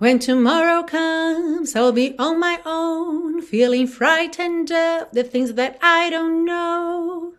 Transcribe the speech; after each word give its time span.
When 0.00 0.20
tomorrow 0.20 0.84
comes, 0.84 1.74
I'll 1.74 1.90
be 1.90 2.14
on 2.20 2.38
my 2.38 2.60
own, 2.64 3.42
feeling 3.42 3.88
frightened 3.88 4.70
of 4.70 5.08
the 5.12 5.24
things 5.24 5.54
that 5.54 5.76
I 5.82 6.08
don't 6.08 6.44
know. 6.44 7.34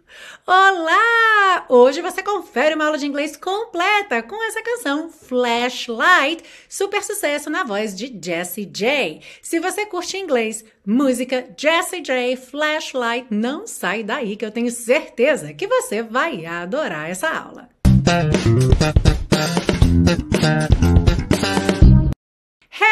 Olá! 0.46 1.66
Hoje 1.70 2.02
você 2.02 2.22
confere 2.22 2.76
uma 2.76 2.88
aula 2.88 2.98
de 2.98 3.06
inglês 3.06 3.38
completa 3.38 4.22
com 4.22 4.44
essa 4.44 4.62
canção 4.62 5.10
Flashlight, 5.10 6.44
super 6.68 7.02
sucesso 7.02 7.50
na 7.50 7.64
voz 7.64 7.96
de 7.96 8.14
Jessie 8.22 8.66
J. 8.66 9.22
Se 9.42 9.58
você 9.62 9.86
curte 9.86 10.18
inglês, 10.18 10.66
música 10.86 11.48
Jessie 11.58 12.02
J, 12.02 12.36
Flashlight, 12.36 13.28
não 13.30 13.66
sai 13.68 14.04
daí 14.04 14.36
que 14.36 14.46
eu 14.46 14.52
tenho 14.52 14.70
certeza 14.70 15.54
que 15.54 15.66
você 15.66 16.04
vai 16.04 16.46
adorar 16.46 17.10
essa 17.10 17.30
aula. 17.30 17.70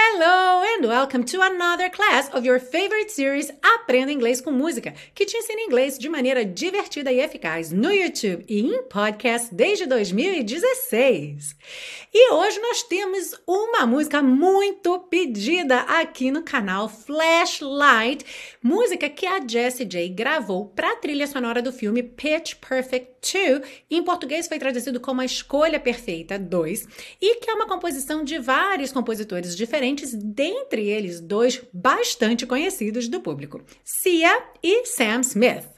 Hello 0.10 0.64
and 0.64 0.88
welcome 0.88 1.24
to 1.26 1.42
another 1.42 1.90
class 1.90 2.30
of 2.34 2.46
your 2.46 2.60
favorite 2.60 3.12
series 3.12 3.52
Aprenda 3.62 4.10
Inglês 4.10 4.40
com 4.40 4.52
Música, 4.52 4.94
que 5.14 5.26
te 5.26 5.36
ensina 5.36 5.62
inglês 5.62 6.00
de 6.00 6.08
maneira 6.08 6.46
divertida 6.46 7.12
e 7.12 7.20
eficaz 7.20 7.74
no 7.74 7.92
YouTube 7.92 8.46
e 8.48 8.62
em 8.62 8.84
podcast 8.84 9.54
desde 9.54 9.86
2016. 9.86 11.56
E 12.14 12.34
hoje 12.34 12.60
nós 12.60 12.84
temos 12.84 13.36
uma 13.46 13.86
música 13.86 14.24
muito 14.24 14.98
pedida 15.00 15.82
aqui 15.82 16.32
no 16.32 16.42
canal 16.42 16.88
Flashlight, 16.88 18.26
música 18.64 19.10
que 19.10 19.26
a 19.26 19.46
Jessie 19.46 19.86
J 19.86 20.08
gravou 20.10 20.68
para 20.68 20.94
a 20.94 20.96
trilha 20.96 21.28
sonora 21.28 21.62
do 21.62 21.74
filme 21.74 22.02
Pitch 22.02 22.56
Perfect 22.56 23.17
2, 23.22 23.62
em 23.90 24.04
português 24.04 24.48
foi 24.48 24.60
traduzido 24.60 25.00
como 25.00 25.22
A 25.22 25.26
Escolha 25.26 25.80
Perfeita 25.80 26.38
2, 26.38 26.88
e 27.22 27.36
que 27.36 27.50
é 27.50 27.54
uma 27.54 27.68
composição 27.68 28.24
de 28.24 28.40
vários 28.40 28.92
compositores 28.92 29.56
diferentes, 29.56 30.14
dentre 30.14 30.88
eles 30.88 31.20
dois 31.20 31.62
bastante 31.74 32.46
conhecidos 32.46 33.08
do 33.08 33.22
público, 33.22 33.62
Sia 33.84 34.44
e 34.64 34.86
Sam 34.86 35.22
Smith. 35.22 35.77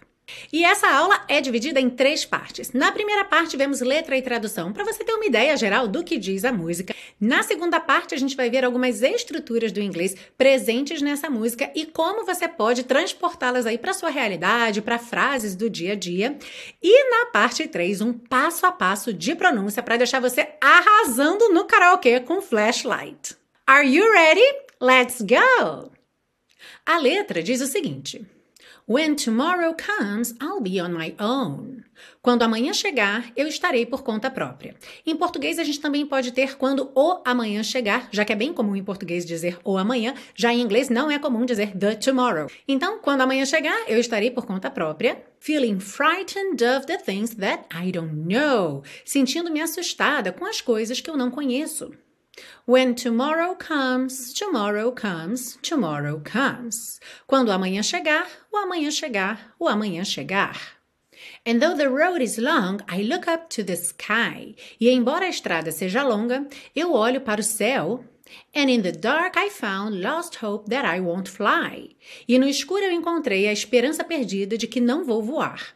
E 0.52 0.64
essa 0.64 0.90
aula 0.90 1.24
é 1.28 1.40
dividida 1.42 1.80
em 1.80 1.90
três 1.90 2.26
partes. 2.26 2.72
Na 2.72 2.92
primeira 2.92 3.26
parte, 3.26 3.58
vemos 3.58 3.82
letra 3.82 4.18
e 4.18 4.22
tradução, 4.22 4.74
para 4.74 4.84
você 4.84 5.04
ter 5.04 5.14
uma 5.14 5.26
ideia 5.26 5.56
geral 5.56 5.88
do 5.88 6.04
que 6.04 6.18
diz 6.18 6.44
a 6.46 6.52
música. 6.52 6.96
Na 7.20 7.44
segunda 7.44 7.80
parte, 7.80 8.16
a 8.16 8.18
gente 8.18 8.36
vai 8.36 8.50
ver 8.50 8.66
algumas 8.66 9.02
estruturas 9.02 9.72
do 9.72 9.82
inglês 9.82 10.16
presentes 10.38 11.02
nessa 11.02 11.30
música 11.30 11.70
e 11.76 11.86
como 11.86 12.26
você 12.26 12.48
pode 12.48 12.84
transportá-las 12.84 13.66
aí 13.66 13.78
para 13.78 13.94
sua 13.94 14.10
realidade, 14.10 14.82
para 14.82 14.98
frases 14.98 15.56
do 15.56 15.70
dia 15.70 15.94
a 15.94 15.96
dia. 15.96 16.38
E 16.82 17.10
na 17.10 17.28
parte 17.28 17.68
3, 17.68 18.02
um 18.02 18.14
passo 18.14 18.66
a 18.66 18.72
passo 18.72 19.14
de 19.14 19.36
pronúncia 19.36 19.84
para 19.84 19.98
deixar 19.98 20.20
você 20.20 20.48
arrasando 20.62 21.50
no 21.50 21.66
karaokê 21.66 22.20
com 22.20 22.42
flashlight. 22.42 23.36
Are 23.68 23.88
you 23.88 24.12
ready? 24.12 24.42
Let's 24.82 25.22
go! 25.22 25.92
A 26.86 26.98
letra 26.98 27.44
diz 27.44 27.62
o 27.62 27.68
seguinte: 27.68 28.26
When 28.90 29.16
tomorrow 29.16 29.76
comes, 29.76 30.34
I'll 30.42 30.60
be 30.60 30.82
on 30.82 30.90
my 30.90 31.14
own. 31.20 31.84
Quando 32.24 32.42
amanhã 32.42 32.74
chegar, 32.74 33.32
eu 33.38 33.48
estarei 33.48 33.86
por 33.86 34.02
conta 34.02 34.32
própria. 34.32 34.76
Em 35.06 35.16
português, 35.16 35.60
a 35.60 35.64
gente 35.64 35.80
também 35.80 36.08
pode 36.08 36.32
ter 36.32 36.58
quando 36.58 36.92
o 36.96 37.22
amanhã 37.24 37.62
chegar, 37.62 38.10
já 38.12 38.26
que 38.26 38.34
é 38.34 38.36
bem 38.36 38.52
comum 38.52 38.76
em 38.76 38.84
português 38.84 39.28
dizer 39.28 39.60
o 39.64 39.78
amanhã, 39.78 40.16
já 40.34 40.52
em 40.52 40.60
inglês 40.60 40.90
não 40.90 41.12
é 41.12 41.20
comum 41.20 41.46
dizer 41.46 41.78
the 41.78 41.94
tomorrow. 41.94 42.48
Então, 42.68 42.98
quando 42.98 43.22
amanhã 43.22 43.46
chegar, 43.46 43.80
eu 43.88 44.00
estarei 44.00 44.32
por 44.32 44.48
conta 44.48 44.72
própria, 44.72 45.24
feeling 45.40 45.80
frightened 45.80 46.64
of 46.64 46.88
the 46.88 46.98
things 46.98 47.36
that 47.36 47.66
I 47.72 47.92
don't 47.92 48.16
know, 48.16 48.82
sentindo-me 49.06 49.62
assustada 49.62 50.32
com 50.32 50.46
as 50.46 50.62
coisas 50.62 51.00
que 51.00 51.12
eu 51.12 51.16
não 51.16 51.30
conheço. 51.30 51.92
When 52.66 52.96
tomorrow 52.96 53.56
comes, 53.56 54.34
tomorrow 54.34 54.92
comes, 54.92 55.58
tomorrow 55.62 56.22
comes. 56.24 57.00
Quando 57.26 57.52
amanhã 57.52 57.82
chegar, 57.82 58.28
o 58.52 58.58
amanhã 58.58 58.92
chegar, 58.92 59.56
o 59.60 59.68
amanhã 59.68 60.04
chegar. 60.04 60.80
And 61.46 61.60
though 61.60 61.76
the 61.76 61.90
road 61.90 62.22
is 62.22 62.38
long, 62.38 62.82
I 62.88 63.02
look 63.02 63.28
up 63.28 63.50
to 63.56 63.64
the 63.64 63.76
sky. 63.76 64.56
E 64.80 64.90
embora 64.90 65.26
a 65.26 65.30
estrada 65.30 65.72
seja 65.72 66.04
longa, 66.04 66.48
eu 66.76 66.94
olho 66.94 67.22
para 67.22 67.42
o 67.42 67.44
céu. 67.44 68.06
And 68.56 68.70
in 68.70 68.84
the 68.84 68.92
dark 68.92 69.36
I 69.36 69.50
found 69.50 70.02
lost 70.02 70.44
hope 70.44 70.70
that 70.70 70.86
I 70.86 71.00
won't 71.00 71.28
fly. 71.28 71.96
E 72.28 72.38
no 72.38 72.48
escuro 72.48 72.84
eu 72.84 72.92
encontrei 72.92 73.48
a 73.48 73.52
esperança 73.52 74.04
perdida 74.04 74.58
de 74.58 74.68
que 74.68 74.80
não 74.80 75.04
vou 75.04 75.24
voar. 75.24 75.76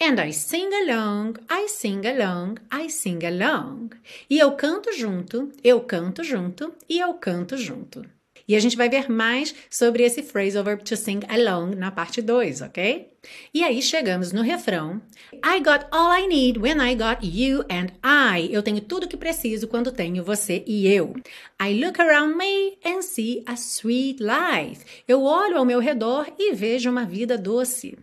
And 0.00 0.20
I 0.20 0.32
sing 0.32 0.70
along, 0.72 1.38
I 1.50 1.66
sing 1.68 2.06
along, 2.06 2.58
I 2.72 2.88
sing 2.88 3.20
along. 3.24 3.90
E 4.28 4.38
eu 4.38 4.52
canto 4.52 4.92
junto, 4.92 5.52
eu 5.62 5.80
canto 5.80 6.22
junto 6.22 6.72
e 6.88 6.98
eu 6.98 7.14
canto 7.14 7.56
junto. 7.56 8.04
E 8.50 8.56
a 8.56 8.58
gente 8.58 8.76
vai 8.76 8.88
ver 8.88 9.08
mais 9.08 9.54
sobre 9.70 10.02
esse 10.02 10.24
phrasal 10.24 10.64
verb 10.64 10.82
to 10.82 10.96
sing 10.96 11.20
along 11.28 11.76
na 11.76 11.92
parte 11.92 12.20
2, 12.20 12.62
ok? 12.62 13.08
E 13.54 13.62
aí 13.62 13.80
chegamos 13.80 14.32
no 14.32 14.42
refrão. 14.42 15.00
I 15.34 15.60
got 15.60 15.86
all 15.92 16.10
I 16.12 16.26
need 16.26 16.58
when 16.58 16.80
I 16.80 16.96
got 16.96 17.18
you 17.22 17.64
and 17.70 17.92
I. 18.02 18.52
Eu 18.52 18.60
tenho 18.60 18.80
tudo 18.80 19.06
que 19.06 19.16
preciso 19.16 19.68
quando 19.68 19.92
tenho 19.92 20.24
você 20.24 20.64
e 20.66 20.88
eu. 20.88 21.14
I 21.62 21.80
look 21.80 22.00
around 22.00 22.36
me 22.36 22.76
and 22.84 23.02
see 23.02 23.44
a 23.46 23.54
sweet 23.54 24.20
life. 24.20 24.84
Eu 25.06 25.22
olho 25.22 25.56
ao 25.56 25.64
meu 25.64 25.78
redor 25.78 26.26
e 26.36 26.52
vejo 26.52 26.90
uma 26.90 27.04
vida 27.04 27.38
doce. 27.38 27.96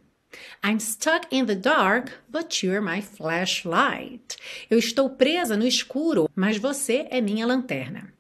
I'm 0.63 0.79
stuck 0.79 1.27
in 1.31 1.45
the 1.45 1.55
dark, 1.55 2.11
but 2.29 2.63
you're 2.63 2.81
my 2.81 3.01
flashlight. 3.01 4.37
Eu 4.69 4.77
estou 4.77 5.09
presa 5.09 5.55
no 5.55 5.65
escuro, 5.65 6.29
mas 6.35 6.57
você 6.57 7.07
é 7.09 7.21
minha 7.21 7.45
lanterna. 7.45 8.13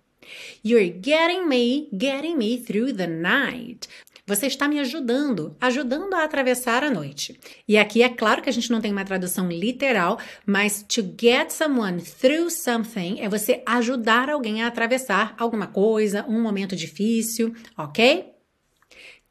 You're 0.63 0.99
getting 1.01 1.47
me, 1.47 1.89
getting 1.93 2.35
me 2.35 2.57
through 2.57 2.93
the 2.93 3.07
night. 3.07 3.87
Você 4.27 4.47
está 4.47 4.67
me 4.67 4.77
ajudando, 4.77 5.55
ajudando 5.61 6.13
a 6.13 6.25
atravessar 6.25 6.83
a 6.83 6.91
noite. 6.91 7.39
E 7.65 7.77
aqui 7.77 8.03
é 8.03 8.09
claro 8.09 8.41
que 8.41 8.49
a 8.49 8.51
gente 8.51 8.69
não 8.69 8.81
tem 8.81 8.91
uma 8.91 9.05
tradução 9.05 9.49
literal, 9.49 10.19
mas 10.45 10.83
to 10.83 11.01
get 11.17 11.49
someone 11.49 12.01
through 12.01 12.51
something 12.51 13.21
é 13.21 13.29
você 13.29 13.63
ajudar 13.65 14.29
alguém 14.29 14.61
a 14.61 14.67
atravessar 14.67 15.33
alguma 15.37 15.67
coisa, 15.67 16.25
um 16.27 16.41
momento 16.41 16.75
difícil, 16.75 17.55
ok? 17.77 18.36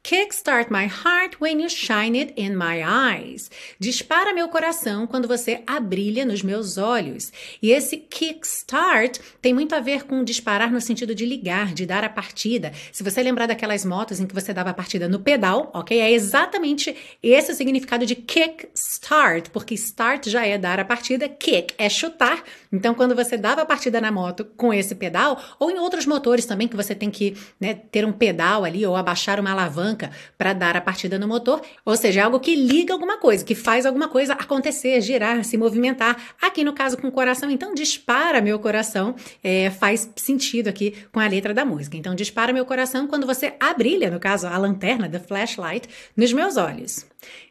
Kickstart 0.07 0.71
my 0.71 0.87
heart 0.87 1.35
when 1.41 1.59
you 1.59 1.67
shine 1.67 2.15
it 2.15 2.33
in 2.37 2.55
my 2.55 2.81
eyes. 2.81 3.51
Dispara 3.77 4.33
meu 4.33 4.47
coração 4.47 5.05
quando 5.05 5.27
você 5.27 5.61
abrilha 5.67 6.23
nos 6.23 6.41
meus 6.41 6.77
olhos. 6.77 7.29
E 7.61 7.71
esse 7.71 7.97
kickstart 7.97 9.19
tem 9.41 9.53
muito 9.53 9.75
a 9.75 9.81
ver 9.81 10.05
com 10.05 10.23
disparar 10.23 10.71
no 10.71 10.79
sentido 10.79 11.13
de 11.13 11.25
ligar, 11.25 11.73
de 11.73 11.85
dar 11.85 12.05
a 12.05 12.09
partida. 12.09 12.71
Se 12.89 13.03
você 13.03 13.21
lembrar 13.21 13.47
daquelas 13.47 13.83
motos 13.83 14.21
em 14.21 14.25
que 14.25 14.33
você 14.33 14.53
dava 14.53 14.69
a 14.69 14.73
partida 14.73 15.09
no 15.09 15.19
pedal, 15.19 15.69
ok? 15.73 15.99
É 15.99 16.09
exatamente 16.09 16.95
esse 17.21 17.51
o 17.51 17.55
significado 17.55 18.05
de 18.05 18.15
kickstart, 18.15 19.49
porque 19.49 19.73
start 19.73 20.29
já 20.29 20.45
é 20.45 20.57
dar 20.57 20.79
a 20.79 20.85
partida, 20.85 21.27
kick 21.27 21.73
é 21.77 21.89
chutar. 21.89 22.41
Então, 22.71 22.93
quando 22.93 23.13
você 23.13 23.35
dava 23.35 23.63
a 23.63 23.65
partida 23.65 23.99
na 23.99 24.09
moto 24.09 24.45
com 24.55 24.73
esse 24.73 24.95
pedal, 24.95 25.37
ou 25.59 25.69
em 25.69 25.77
outros 25.77 26.05
motores 26.05 26.45
também 26.45 26.69
que 26.69 26.77
você 26.77 26.95
tem 26.95 27.11
que 27.11 27.35
né, 27.59 27.73
ter 27.73 28.05
um 28.05 28.13
pedal 28.13 28.63
ali 28.63 28.85
ou 28.85 28.95
abaixar 28.95 29.37
uma 29.37 29.51
alavanca 29.51 29.96
alavanca 29.97 30.11
para 30.37 30.53
dar 30.53 30.77
a 30.77 30.81
partida 30.81 31.17
no 31.17 31.27
motor, 31.27 31.61
ou 31.83 31.95
seja, 31.97 32.21
é 32.21 32.23
algo 32.23 32.39
que 32.39 32.55
liga 32.55 32.93
alguma 32.93 33.17
coisa, 33.17 33.43
que 33.43 33.55
faz 33.55 33.85
alguma 33.85 34.07
coisa 34.07 34.33
acontecer, 34.33 35.01
girar, 35.01 35.43
se 35.43 35.57
movimentar. 35.57 36.35
Aqui 36.41 36.63
no 36.63 36.73
caso 36.73 36.97
com 36.97 37.07
o 37.07 37.11
coração, 37.11 37.49
então 37.49 37.73
dispara 37.73 38.39
meu 38.39 38.59
coração, 38.59 39.15
é, 39.43 39.71
faz 39.71 40.09
sentido 40.15 40.67
aqui 40.67 40.95
com 41.11 41.19
a 41.19 41.27
letra 41.27 41.53
da 41.53 41.65
música. 41.65 41.97
Então 41.97 42.13
dispara 42.13 42.53
meu 42.53 42.65
coração 42.65 43.07
quando 43.07 43.25
você 43.25 43.55
abrilha, 43.59 44.11
no 44.11 44.19
caso 44.19 44.47
a 44.47 44.57
lanterna, 44.57 45.09
the 45.09 45.19
flashlight, 45.19 45.89
nos 46.15 46.31
meus 46.31 46.57
olhos. 46.57 47.05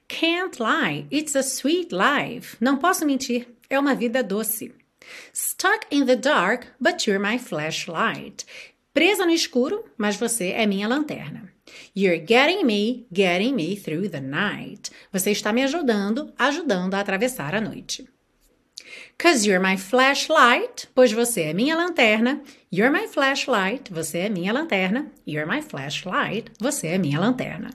Can't 0.08 0.62
lie, 0.62 1.06
it's 1.10 1.34
a 1.34 1.42
sweet 1.42 1.88
life. 1.92 2.56
Não 2.60 2.76
posso 2.76 3.04
mentir, 3.04 3.48
é 3.68 3.78
uma 3.78 3.94
vida 3.94 4.22
doce. 4.22 4.72
Stuck 5.32 5.86
in 5.90 6.06
the 6.06 6.16
dark, 6.16 6.66
but 6.80 7.06
you're 7.06 7.18
my 7.18 7.38
flashlight. 7.38 8.44
Presa 8.92 9.26
no 9.26 9.32
escuro, 9.32 9.84
mas 9.96 10.16
você 10.16 10.52
é 10.52 10.66
minha 10.66 10.88
lanterna. 10.88 11.55
You're 11.94 12.18
getting 12.18 12.66
me, 12.66 13.06
getting 13.12 13.54
me 13.54 13.76
through 13.76 14.10
the 14.10 14.20
night. 14.20 14.90
Você 15.12 15.30
está 15.30 15.52
me 15.52 15.62
ajudando, 15.62 16.32
ajudando 16.38 16.94
a 16.94 17.00
atravessar 17.00 17.54
a 17.54 17.60
noite. 17.60 18.06
Cause 19.18 19.46
you're 19.46 19.60
my 19.60 19.76
flashlight, 19.76 20.88
pois 20.94 21.12
você 21.12 21.42
é 21.42 21.54
minha 21.54 21.74
lanterna. 21.74 22.42
You're 22.70 22.90
my 22.90 23.08
flashlight, 23.08 23.90
você 23.90 24.18
é 24.18 24.28
minha 24.28 24.52
lanterna. 24.52 25.10
You're 25.26 25.46
my 25.46 25.62
flashlight, 25.62 26.52
você 26.60 26.88
é 26.88 26.98
minha 26.98 27.18
lanterna. 27.18 27.70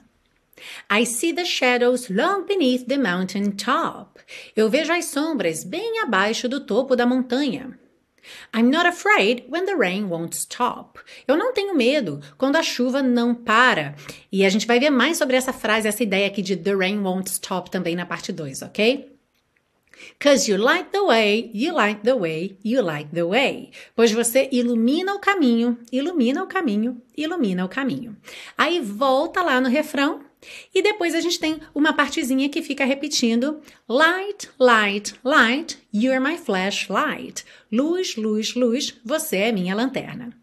I 0.90 1.06
see 1.06 1.34
the 1.34 1.46
shadows 1.46 2.10
long 2.10 2.46
beneath 2.46 2.86
the 2.88 2.98
mountain 2.98 3.52
top. 3.52 4.20
Eu 4.56 4.70
vejo 4.70 4.94
as 4.94 5.06
sombras 5.06 5.64
bem 5.64 6.00
abaixo 6.04 6.48
do 6.48 6.64
topo 6.66 6.96
da 6.96 7.06
montanha. 7.06 7.78
I'm 8.54 8.70
not 8.70 8.88
afraid 8.88 9.46
when 9.50 9.66
the 9.66 9.76
rain 9.76 10.10
won't 10.10 10.36
stop. 10.36 11.00
Eu 11.28 11.38
não 11.38 11.54
tenho 11.54 11.76
medo 11.76 12.22
quando 12.38 12.56
a 12.56 12.64
chuva 12.64 13.02
não 13.02 13.34
para. 13.34 13.96
E 14.32 14.46
a 14.46 14.50
gente 14.50 14.68
vai 14.68 14.80
ver 14.80 14.90
mais 14.90 15.18
sobre 15.18 15.36
essa 15.36 15.54
frase, 15.54 15.88
essa 15.88 16.04
ideia 16.04 16.28
aqui 16.28 16.42
de 16.42 16.56
the 16.56 16.76
rain 16.76 17.00
won't 17.00 17.30
stop 17.30 17.70
também 17.70 17.96
na 17.96 18.06
parte 18.06 18.32
2, 18.32 18.62
ok? 18.62 19.12
Cause 20.20 20.50
you 20.50 20.58
light 20.58 20.90
the 20.92 21.02
way, 21.02 21.52
you 21.54 21.74
light 21.74 22.02
the 22.04 22.16
way, 22.16 22.58
you 22.64 22.82
light 22.82 23.10
the 23.14 23.24
way. 23.24 23.72
Pois 23.96 24.12
você 24.12 24.50
ilumina 24.52 25.14
o 25.14 25.20
caminho, 25.20 25.78
ilumina 25.92 26.44
o 26.44 26.48
caminho, 26.48 27.02
ilumina 27.16 27.66
o 27.66 27.70
caminho. 27.70 28.16
Aí 28.58 28.80
volta 28.80 29.42
lá 29.44 29.62
no 29.62 29.70
refrão 29.70 30.22
e 30.74 30.82
depois 30.82 31.14
a 31.14 31.22
gente 31.22 31.40
tem 31.40 31.60
uma 31.74 31.94
partezinha 31.94 32.50
que 32.50 32.62
fica 32.62 32.86
repetindo: 32.86 33.62
Light, 33.88 34.50
light, 34.60 35.16
light, 35.24 35.78
you're 35.94 36.20
my 36.20 36.38
flashlight. 36.38 37.46
Luz, 37.72 38.16
luz, 38.16 38.56
luz, 38.56 39.00
você 39.06 39.38
é 39.38 39.52
minha 39.52 39.76
lanterna. 39.76 40.36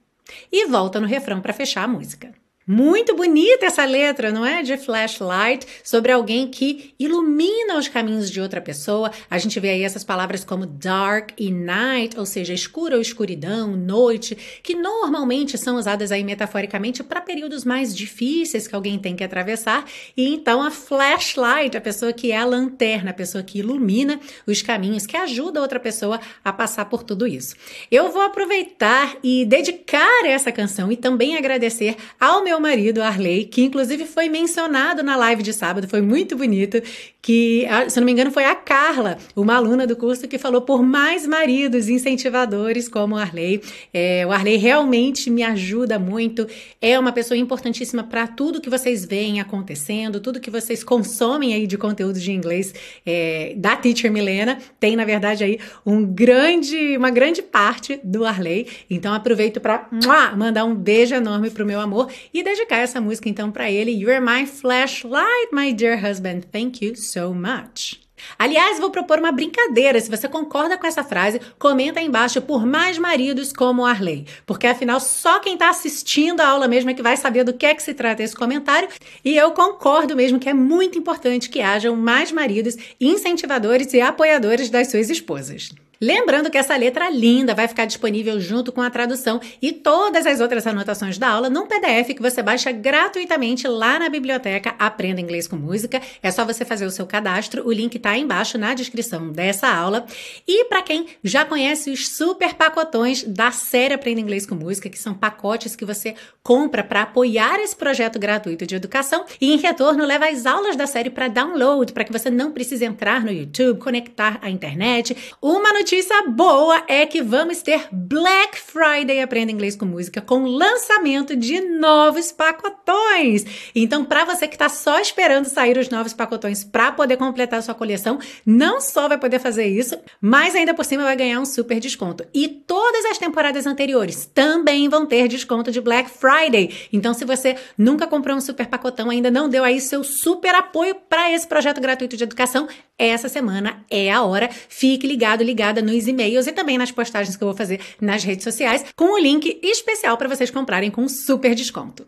E 0.52 0.66
volta 0.66 1.00
no 1.00 1.06
refrão 1.06 1.40
para 1.40 1.52
fechar 1.52 1.84
a 1.84 1.88
música. 1.88 2.32
Muito 2.70 3.16
bonita 3.16 3.64
essa 3.64 3.86
letra, 3.86 4.30
não 4.30 4.44
é? 4.44 4.62
De 4.62 4.76
flashlight, 4.76 5.66
sobre 5.82 6.12
alguém 6.12 6.46
que 6.46 6.92
ilumina 6.98 7.78
os 7.78 7.88
caminhos 7.88 8.30
de 8.30 8.42
outra 8.42 8.60
pessoa. 8.60 9.10
A 9.30 9.38
gente 9.38 9.58
vê 9.58 9.70
aí 9.70 9.82
essas 9.82 10.04
palavras 10.04 10.44
como 10.44 10.66
dark 10.66 11.30
e 11.38 11.50
night, 11.50 12.18
ou 12.18 12.26
seja, 12.26 12.52
escura 12.52 12.96
ou 12.96 13.00
escuridão, 13.00 13.74
noite, 13.74 14.36
que 14.62 14.74
normalmente 14.74 15.56
são 15.56 15.76
usadas 15.76 16.12
aí 16.12 16.22
metaforicamente 16.22 17.02
para 17.02 17.22
períodos 17.22 17.64
mais 17.64 17.96
difíceis 17.96 18.68
que 18.68 18.74
alguém 18.74 18.98
tem 18.98 19.16
que 19.16 19.24
atravessar. 19.24 19.86
E 20.14 20.28
então 20.34 20.62
a 20.62 20.70
flashlight, 20.70 21.74
a 21.74 21.80
pessoa 21.80 22.12
que 22.12 22.32
é 22.32 22.36
a 22.36 22.44
lanterna, 22.44 23.12
a 23.12 23.14
pessoa 23.14 23.42
que 23.42 23.60
ilumina 23.60 24.20
os 24.46 24.60
caminhos, 24.60 25.06
que 25.06 25.16
ajuda 25.16 25.62
outra 25.62 25.80
pessoa 25.80 26.20
a 26.44 26.52
passar 26.52 26.84
por 26.84 27.02
tudo 27.02 27.26
isso. 27.26 27.56
Eu 27.90 28.12
vou 28.12 28.20
aproveitar 28.20 29.16
e 29.22 29.46
dedicar 29.46 30.26
essa 30.26 30.52
canção 30.52 30.92
e 30.92 30.98
também 30.98 31.34
agradecer 31.34 31.96
ao 32.20 32.44
meu 32.44 32.57
meu 32.58 32.60
marido, 32.60 33.00
Arley, 33.00 33.44
que 33.44 33.62
inclusive 33.62 34.04
foi 34.04 34.28
mencionado 34.28 35.02
na 35.02 35.16
live 35.16 35.42
de 35.42 35.52
sábado, 35.52 35.88
foi 35.88 36.02
muito 36.02 36.36
bonito, 36.36 36.82
que, 37.28 37.66
se 37.90 38.00
não 38.00 38.06
me 38.06 38.12
engano, 38.12 38.30
foi 38.30 38.46
a 38.46 38.54
Carla, 38.54 39.18
uma 39.36 39.54
aluna 39.54 39.86
do 39.86 39.94
curso, 39.94 40.26
que 40.26 40.38
falou 40.38 40.62
por 40.62 40.82
mais 40.82 41.26
maridos 41.26 41.86
incentivadores 41.86 42.88
como 42.88 43.16
o 43.16 43.18
Arley. 43.18 43.60
É, 43.92 44.26
o 44.26 44.32
Arley 44.32 44.56
realmente 44.56 45.28
me 45.28 45.42
ajuda 45.42 45.98
muito, 45.98 46.46
é 46.80 46.98
uma 46.98 47.12
pessoa 47.12 47.36
importantíssima 47.36 48.02
para 48.02 48.26
tudo 48.26 48.62
que 48.62 48.70
vocês 48.70 49.04
veem 49.04 49.42
acontecendo, 49.42 50.20
tudo 50.20 50.40
que 50.40 50.50
vocês 50.50 50.82
consomem 50.82 51.52
aí 51.52 51.66
de 51.66 51.76
conteúdo 51.76 52.18
de 52.18 52.32
inglês 52.32 52.72
é, 53.04 53.52
da 53.58 53.76
Teacher 53.76 54.10
Milena, 54.10 54.56
tem, 54.80 54.96
na 54.96 55.04
verdade, 55.04 55.44
aí 55.44 55.58
um 55.84 56.02
grande, 56.06 56.96
uma 56.96 57.10
grande 57.10 57.42
parte 57.42 58.00
do 58.02 58.24
Arley. 58.24 58.68
Então, 58.88 59.12
aproveito 59.12 59.60
para 59.60 59.86
mandar 60.34 60.64
um 60.64 60.74
beijo 60.74 61.14
enorme 61.14 61.50
pro 61.50 61.66
meu 61.66 61.78
amor 61.78 62.10
e 62.32 62.42
dedicar 62.42 62.78
essa 62.78 63.02
música 63.02 63.28
então 63.28 63.50
para 63.50 63.70
ele. 63.70 63.90
You're 63.90 64.18
my 64.18 64.46
flashlight, 64.46 65.52
my 65.52 65.74
dear 65.74 66.02
husband. 66.02 66.44
Thank 66.50 66.82
you 66.82 66.96
so 66.96 67.17
much. 67.26 68.08
Aliás, 68.38 68.78
vou 68.78 68.90
propor 68.90 69.18
uma 69.18 69.32
brincadeira. 69.32 70.00
Se 70.00 70.10
você 70.10 70.28
concorda 70.28 70.76
com 70.76 70.86
essa 70.86 71.04
frase, 71.04 71.40
comenta 71.58 72.00
aí 72.00 72.06
embaixo 72.06 72.42
por 72.42 72.66
mais 72.66 72.98
maridos 72.98 73.52
como 73.52 73.84
Arley. 73.84 74.26
Porque 74.46 74.66
afinal, 74.66 75.00
só 75.00 75.38
quem 75.40 75.54
está 75.54 75.70
assistindo 75.70 76.40
a 76.40 76.48
aula 76.48 76.68
mesmo 76.68 76.90
é 76.90 76.94
que 76.94 77.02
vai 77.02 77.16
saber 77.16 77.44
do 77.44 77.52
que 77.52 77.66
é 77.66 77.74
que 77.74 77.82
se 77.82 77.94
trata 77.94 78.22
esse 78.22 78.34
comentário. 78.34 78.88
E 79.24 79.36
eu 79.36 79.52
concordo 79.52 80.16
mesmo 80.16 80.38
que 80.38 80.48
é 80.48 80.54
muito 80.54 80.98
importante 80.98 81.48
que 81.48 81.60
hajam 81.60 81.96
mais 81.96 82.32
maridos 82.32 82.76
incentivadores 83.00 83.92
e 83.92 84.00
apoiadores 84.00 84.70
das 84.70 84.90
suas 84.90 85.10
esposas. 85.10 85.70
Lembrando 86.00 86.48
que 86.48 86.56
essa 86.56 86.76
letra 86.76 87.10
linda 87.10 87.54
vai 87.54 87.66
ficar 87.66 87.84
disponível 87.84 88.38
junto 88.40 88.70
com 88.70 88.80
a 88.80 88.88
tradução 88.88 89.40
e 89.60 89.72
todas 89.72 90.26
as 90.26 90.40
outras 90.40 90.64
anotações 90.64 91.18
da 91.18 91.28
aula 91.28 91.50
num 91.50 91.66
PDF 91.66 92.14
que 92.14 92.22
você 92.22 92.40
baixa 92.40 92.70
gratuitamente 92.70 93.66
lá 93.66 93.98
na 93.98 94.08
biblioteca 94.08 94.76
Aprenda 94.78 95.20
Inglês 95.20 95.48
com 95.48 95.56
Música. 95.56 96.00
É 96.22 96.30
só 96.30 96.44
você 96.44 96.64
fazer 96.64 96.86
o 96.86 96.90
seu 96.90 97.04
cadastro, 97.04 97.66
o 97.66 97.72
link 97.72 97.96
está 97.96 98.16
embaixo 98.16 98.56
na 98.56 98.74
descrição 98.74 99.32
dessa 99.32 99.68
aula. 99.68 100.06
E 100.46 100.66
para 100.66 100.82
quem 100.82 101.06
já 101.24 101.44
conhece 101.44 101.90
os 101.90 102.08
super 102.08 102.54
pacotões 102.54 103.24
da 103.24 103.50
série 103.50 103.94
Aprenda 103.94 104.20
Inglês 104.20 104.46
com 104.46 104.54
Música, 104.54 104.88
que 104.88 104.98
são 104.98 105.14
pacotes 105.14 105.74
que 105.74 105.84
você 105.84 106.14
compra 106.44 106.84
para 106.84 107.02
apoiar 107.02 107.58
esse 107.60 107.74
projeto 107.74 108.18
gratuito 108.18 108.64
de 108.66 108.76
educação 108.76 109.24
e 109.40 109.52
em 109.52 109.58
retorno 109.58 110.04
leva 110.04 110.28
as 110.28 110.46
aulas 110.46 110.76
da 110.76 110.86
série 110.86 111.10
para 111.10 111.26
download, 111.26 111.92
para 111.92 112.04
que 112.04 112.12
você 112.12 112.30
não 112.30 112.52
precise 112.52 112.84
entrar 112.84 113.24
no 113.24 113.32
YouTube, 113.32 113.80
conectar 113.80 114.38
à 114.40 114.48
internet. 114.48 115.16
Uma 115.42 115.72
notícia 115.88 116.22
boa 116.28 116.82
é 116.86 117.06
que 117.06 117.22
vamos 117.22 117.62
ter 117.62 117.88
Black 117.90 118.60
Friday 118.60 119.22
Aprenda 119.22 119.50
Inglês 119.50 119.74
com 119.74 119.86
Música 119.86 120.20
com 120.20 120.44
lançamento 120.44 121.34
de 121.34 121.62
novos 121.62 122.30
pacotões. 122.30 123.70
Então, 123.74 124.04
para 124.04 124.26
você 124.26 124.46
que 124.46 124.54
está 124.54 124.68
só 124.68 125.00
esperando 125.00 125.46
sair 125.46 125.78
os 125.78 125.88
novos 125.88 126.12
pacotões 126.12 126.62
para 126.62 126.92
poder 126.92 127.16
completar 127.16 127.62
sua 127.62 127.74
coleção, 127.74 128.18
não 128.44 128.82
só 128.82 129.08
vai 129.08 129.16
poder 129.16 129.38
fazer 129.38 129.66
isso, 129.66 129.98
mas 130.20 130.54
ainda 130.54 130.74
por 130.74 130.84
cima 130.84 131.04
vai 131.04 131.16
ganhar 131.16 131.40
um 131.40 131.46
super 131.46 131.80
desconto. 131.80 132.22
E 132.34 132.48
todas 132.48 133.06
as 133.06 133.16
temporadas 133.16 133.64
anteriores 133.66 134.26
também 134.26 134.90
vão 134.90 135.06
ter 135.06 135.26
desconto 135.26 135.72
de 135.72 135.80
Black 135.80 136.10
Friday. 136.10 136.70
Então, 136.92 137.14
se 137.14 137.24
você 137.24 137.56
nunca 137.78 138.06
comprou 138.06 138.36
um 138.36 138.42
super 138.42 138.66
pacotão, 138.66 139.08
ainda 139.08 139.30
não 139.30 139.48
deu 139.48 139.64
aí 139.64 139.80
seu 139.80 140.04
super 140.04 140.54
apoio 140.54 140.94
para 141.08 141.32
esse 141.32 141.46
projeto 141.46 141.80
gratuito 141.80 142.14
de 142.14 142.24
educação, 142.24 142.68
essa 142.98 143.28
semana 143.28 143.84
é 143.88 144.12
a 144.12 144.22
hora. 144.22 144.50
Fique 144.50 145.06
ligado, 145.06 145.44
nos 145.82 146.06
e-mails 146.06 146.46
e 146.46 146.52
também 146.52 146.78
nas 146.78 146.90
postagens 146.90 147.36
que 147.36 147.42
eu 147.42 147.48
vou 147.48 147.56
fazer 147.56 147.80
nas 148.00 148.24
redes 148.24 148.44
sociais, 148.44 148.84
com 148.96 149.14
o 149.14 149.18
link 149.18 149.58
especial 149.62 150.16
para 150.16 150.28
vocês 150.28 150.50
comprarem 150.50 150.90
com 150.90 151.08
super 151.08 151.54
desconto. 151.54 152.06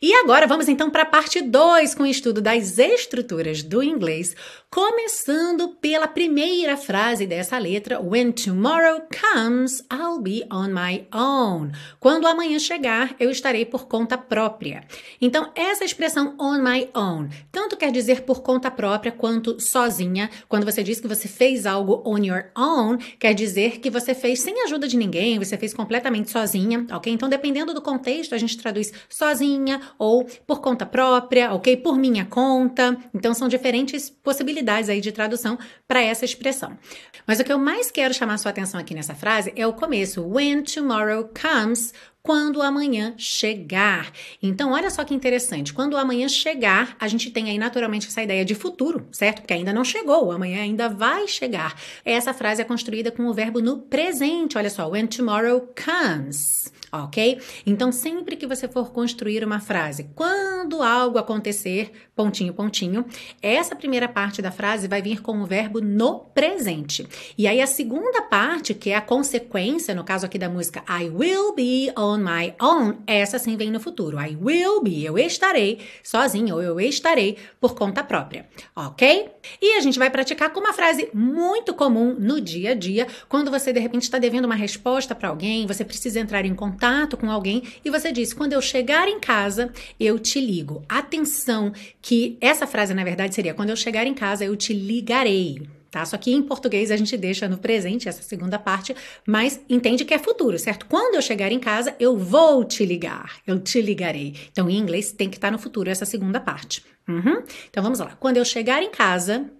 E 0.00 0.12
agora 0.14 0.46
vamos 0.46 0.68
então 0.68 0.90
para 0.90 1.02
a 1.02 1.06
parte 1.06 1.40
2 1.40 1.94
com 1.94 2.02
o 2.02 2.06
estudo 2.06 2.40
das 2.40 2.78
estruturas 2.78 3.62
do 3.62 3.82
inglês, 3.82 4.34
começando 4.70 5.68
pela 5.80 6.06
primeira 6.06 6.76
frase 6.76 7.26
dessa 7.26 7.56
letra: 7.58 8.00
When 8.00 8.32
tomorrow 8.32 9.00
comes, 9.08 9.82
I'll 9.90 10.20
be 10.20 10.44
on 10.52 10.68
my 10.68 11.06
own. 11.14 11.72
Quando 11.98 12.26
amanhã 12.26 12.58
chegar, 12.58 13.14
eu 13.18 13.30
estarei 13.30 13.64
por 13.64 13.86
conta 13.86 14.18
própria. 14.18 14.84
Então, 15.20 15.50
essa 15.54 15.84
expressão 15.84 16.34
on 16.38 16.58
my 16.58 16.88
own 16.94 17.28
tanto 17.50 17.76
quer 17.76 17.90
dizer 17.90 18.22
por 18.22 18.42
conta 18.42 18.70
própria 18.70 19.10
quanto 19.10 19.60
sozinha. 19.60 20.30
Quando 20.48 20.64
você 20.64 20.82
diz 20.82 21.00
que 21.00 21.08
você 21.08 21.26
fez 21.26 21.64
algo 21.64 22.02
on 22.04 22.18
your 22.18 22.46
own, 22.56 22.98
quer 23.18 23.34
dizer 23.34 23.80
que 23.80 23.90
você 23.90 24.14
fez 24.14 24.40
sem 24.40 24.62
ajuda 24.64 24.86
de 24.86 24.96
ninguém, 24.96 25.38
você 25.38 25.56
fez 25.56 25.72
completamente 25.72 26.30
sozinha, 26.30 26.86
ok? 26.92 27.12
Então, 27.12 27.28
dependendo 27.28 27.72
do 27.72 27.80
contexto, 27.80 28.34
a 28.34 28.38
gente 28.38 28.58
traduz 28.58 28.92
sozinha 29.08 29.80
ou 29.98 30.24
por 30.46 30.60
conta 30.60 30.84
própria, 30.84 31.54
ok? 31.54 31.76
Por 31.78 31.96
minha 31.96 32.26
conta. 32.26 32.96
Então 33.14 33.32
são 33.32 33.48
diferentes 33.48 34.10
possibilidades 34.10 34.57
aí 34.88 35.00
de 35.00 35.12
tradução 35.12 35.58
para 35.86 36.02
essa 36.02 36.24
expressão. 36.24 36.78
Mas 37.26 37.40
o 37.40 37.44
que 37.44 37.52
eu 37.52 37.58
mais 37.58 37.90
quero 37.90 38.14
chamar 38.14 38.38
sua 38.38 38.50
atenção 38.50 38.80
aqui 38.80 38.94
nessa 38.94 39.14
frase 39.14 39.52
é 39.56 39.66
o 39.66 39.72
começo. 39.72 40.22
When 40.26 40.62
tomorrow 40.62 41.28
comes, 41.40 41.92
quando 42.22 42.60
amanhã 42.60 43.14
chegar. 43.16 44.12
Então, 44.42 44.72
olha 44.72 44.90
só 44.90 45.04
que 45.04 45.14
interessante. 45.14 45.72
Quando 45.72 45.94
o 45.94 45.96
amanhã 45.96 46.28
chegar, 46.28 46.96
a 47.00 47.08
gente 47.08 47.30
tem 47.30 47.50
aí 47.50 47.58
naturalmente 47.58 48.06
essa 48.06 48.22
ideia 48.22 48.44
de 48.44 48.54
futuro, 48.54 49.08
certo? 49.10 49.40
Porque 49.40 49.54
ainda 49.54 49.72
não 49.72 49.84
chegou, 49.84 50.26
o 50.26 50.32
amanhã 50.32 50.62
ainda 50.62 50.88
vai 50.88 51.26
chegar. 51.26 51.74
Essa 52.04 52.34
frase 52.34 52.60
é 52.60 52.64
construída 52.64 53.10
com 53.10 53.26
o 53.26 53.32
verbo 53.32 53.60
no 53.60 53.78
presente. 53.78 54.58
Olha 54.58 54.70
só, 54.70 54.88
when 54.88 55.06
tomorrow 55.06 55.72
comes 55.74 56.70
ok? 56.92 57.40
Então, 57.66 57.92
sempre 57.92 58.36
que 58.36 58.46
você 58.46 58.68
for 58.68 58.90
construir 58.92 59.44
uma 59.44 59.60
frase, 59.60 60.10
quando 60.14 60.82
algo 60.82 61.18
acontecer, 61.18 61.92
pontinho, 62.18 62.52
pontinho, 62.52 63.04
essa 63.40 63.76
primeira 63.76 64.08
parte 64.08 64.42
da 64.42 64.50
frase 64.50 64.88
vai 64.88 65.00
vir 65.00 65.22
com 65.22 65.40
o 65.40 65.46
verbo 65.46 65.80
no 65.80 66.18
presente. 66.18 67.06
E 67.38 67.46
aí, 67.46 67.60
a 67.60 67.66
segunda 67.66 68.20
parte, 68.22 68.74
que 68.74 68.90
é 68.90 68.96
a 68.96 69.00
consequência, 69.00 69.94
no 69.94 70.02
caso 70.02 70.26
aqui 70.26 70.36
da 70.36 70.48
música 70.48 70.82
I 70.90 71.08
will 71.08 71.54
be 71.54 71.92
on 71.96 72.18
my 72.18 72.54
own, 72.60 72.94
essa 73.06 73.38
sim 73.38 73.56
vem 73.56 73.70
no 73.70 73.78
futuro. 73.78 74.20
I 74.20 74.36
will 74.36 74.82
be, 74.82 75.04
eu 75.04 75.16
estarei 75.16 75.78
sozinho 76.02 76.56
ou 76.56 76.60
eu 76.62 76.80
estarei 76.80 77.36
por 77.60 77.76
conta 77.76 78.02
própria, 78.02 78.48
ok? 78.74 79.30
E 79.62 79.76
a 79.76 79.80
gente 79.80 79.96
vai 79.96 80.10
praticar 80.10 80.52
com 80.52 80.58
uma 80.58 80.72
frase 80.72 81.08
muito 81.14 81.72
comum 81.72 82.16
no 82.18 82.40
dia 82.40 82.72
a 82.72 82.74
dia, 82.74 83.06
quando 83.28 83.48
você 83.48 83.72
de 83.72 83.78
repente 83.78 84.02
está 84.02 84.18
devendo 84.18 84.46
uma 84.46 84.56
resposta 84.56 85.14
para 85.14 85.28
alguém, 85.28 85.68
você 85.68 85.84
precisa 85.84 86.18
entrar 86.18 86.44
em 86.44 86.54
contato 86.54 87.16
com 87.16 87.30
alguém 87.30 87.62
e 87.84 87.90
você 87.90 88.10
diz: 88.10 88.32
quando 88.32 88.54
eu 88.54 88.60
chegar 88.60 89.06
em 89.06 89.20
casa, 89.20 89.72
eu 90.00 90.18
te 90.18 90.40
ligo. 90.40 90.82
Atenção, 90.88 91.72
que 92.07 92.07
essa 92.40 92.66
frase 92.66 92.94
na 92.94 93.04
verdade 93.04 93.34
seria: 93.34 93.54
quando 93.54 93.70
eu 93.70 93.76
chegar 93.76 94.06
em 94.06 94.14
casa, 94.14 94.44
eu 94.44 94.56
te 94.56 94.72
ligarei. 94.72 95.68
Tá? 95.90 96.04
Só 96.04 96.18
que 96.18 96.30
em 96.30 96.42
português 96.42 96.90
a 96.90 96.96
gente 96.96 97.16
deixa 97.16 97.48
no 97.48 97.56
presente 97.56 98.08
essa 98.08 98.22
segunda 98.22 98.58
parte, 98.58 98.94
mas 99.26 99.58
entende 99.68 100.04
que 100.04 100.12
é 100.12 100.18
futuro, 100.18 100.58
certo? 100.58 100.84
Quando 100.84 101.14
eu 101.14 101.22
chegar 101.22 101.50
em 101.50 101.58
casa, 101.58 101.96
eu 101.98 102.16
vou 102.16 102.62
te 102.62 102.84
ligar, 102.84 103.38
eu 103.46 103.58
te 103.58 103.80
ligarei. 103.80 104.34
Então, 104.52 104.68
em 104.68 104.76
inglês 104.76 105.12
tem 105.12 105.30
que 105.30 105.38
estar 105.38 105.50
no 105.50 105.58
futuro 105.58 105.88
essa 105.88 106.04
segunda 106.04 106.38
parte. 106.38 106.84
Uhum. 107.08 107.42
Então, 107.70 107.82
vamos 107.82 108.00
lá. 108.00 108.14
Quando 108.20 108.36
eu 108.36 108.44
chegar 108.44 108.82
em 108.82 108.90
casa, 108.90 109.50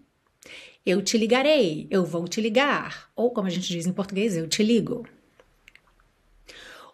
eu 0.85 1.01
te 1.01 1.17
ligarei, 1.17 1.87
eu 1.91 2.05
vou 2.05 2.29
te 2.29 2.43
ligar. 2.43 3.09
Ou, 3.17 3.31
como 3.31 3.47
a 3.47 3.51
gente 3.51 3.69
diz 3.69 3.87
em 3.87 3.93
português, 3.93 4.37
eu 4.37 4.47
te 4.47 4.63
ligo. 4.63 5.07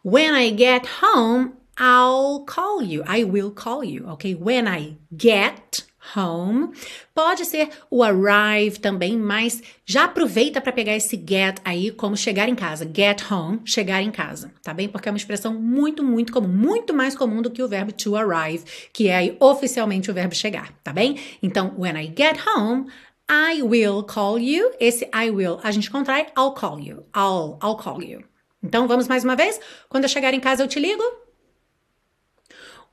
When 0.05 0.33
I 0.37 0.57
get 0.57 0.87
home, 1.03 1.55
I'll 1.79 2.45
call 2.47 2.83
you. 2.83 3.03
I 3.07 3.25
will 3.25 3.51
call 3.51 3.85
you. 3.85 4.07
Okay. 4.11 4.35
When 4.35 4.67
I 4.67 4.97
get 5.17 5.85
home. 6.15 6.73
Pode 7.15 7.45
ser 7.47 7.71
o 7.91 8.03
arrive 8.03 8.79
também, 8.79 9.17
mas 9.17 9.63
já 9.87 10.05
aproveita 10.05 10.61
para 10.61 10.73
pegar 10.73 10.95
esse 10.95 11.17
get 11.17 11.61
aí 11.65 11.91
como 11.91 12.17
chegar 12.17 12.49
em 12.49 12.55
casa. 12.55 12.85
Get 12.95 13.23
home, 13.31 13.61
chegar 13.65 14.03
em 14.03 14.11
casa, 14.11 14.53
tá 14.63 14.75
bem? 14.75 14.89
Porque 14.89 15.09
é 15.09 15.13
uma 15.13 15.19
expressão 15.19 15.55
muito, 15.55 16.03
muito 16.05 16.33
comum, 16.33 16.49
muito 16.49 16.93
mais 16.93 17.17
comum 17.17 17.41
do 17.41 17.51
que 17.51 17.63
o 17.63 17.69
verbo 17.69 17.93
to 17.93 18.17
arrive, 18.17 18.65
que 18.93 19.09
é 19.09 19.17
aí 19.17 19.37
oficialmente 19.41 20.11
o 20.11 20.15
verbo 20.15 20.35
chegar, 20.35 20.73
tá 20.83 20.93
bem? 20.93 21.19
Então, 21.43 21.75
when 21.79 21.97
I 21.97 22.13
get 22.15 22.39
home, 22.47 22.87
I 23.31 23.63
will 23.63 24.03
call 24.03 24.39
you. 24.39 24.71
Esse 24.79 25.09
I 25.15 25.31
will 25.31 25.59
a 25.63 25.71
gente 25.71 25.91
contrai, 25.91 26.27
I'll 26.37 26.53
call 26.53 26.79
you. 26.79 27.05
I'll, 27.17 27.59
I'll 27.63 27.77
call 27.77 28.03
you. 28.03 28.23
Então, 28.63 28.87
vamos 28.89 29.09
mais 29.09 29.25
uma 29.25 29.37
vez? 29.37 29.61
Quando 29.89 30.05
eu 30.05 30.09
chegar 30.09 30.33
em 30.33 30.41
casa, 30.41 30.63
eu 30.63 30.69
te 30.69 30.81
ligo? 30.81 31.24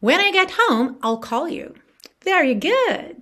When 0.02 0.20
I 0.20 0.32
get 0.32 0.52
home, 0.58 0.98
I'll 1.04 1.20
call 1.20 1.48
you. 1.48 1.76
Very 2.26 2.56
good. 2.56 3.18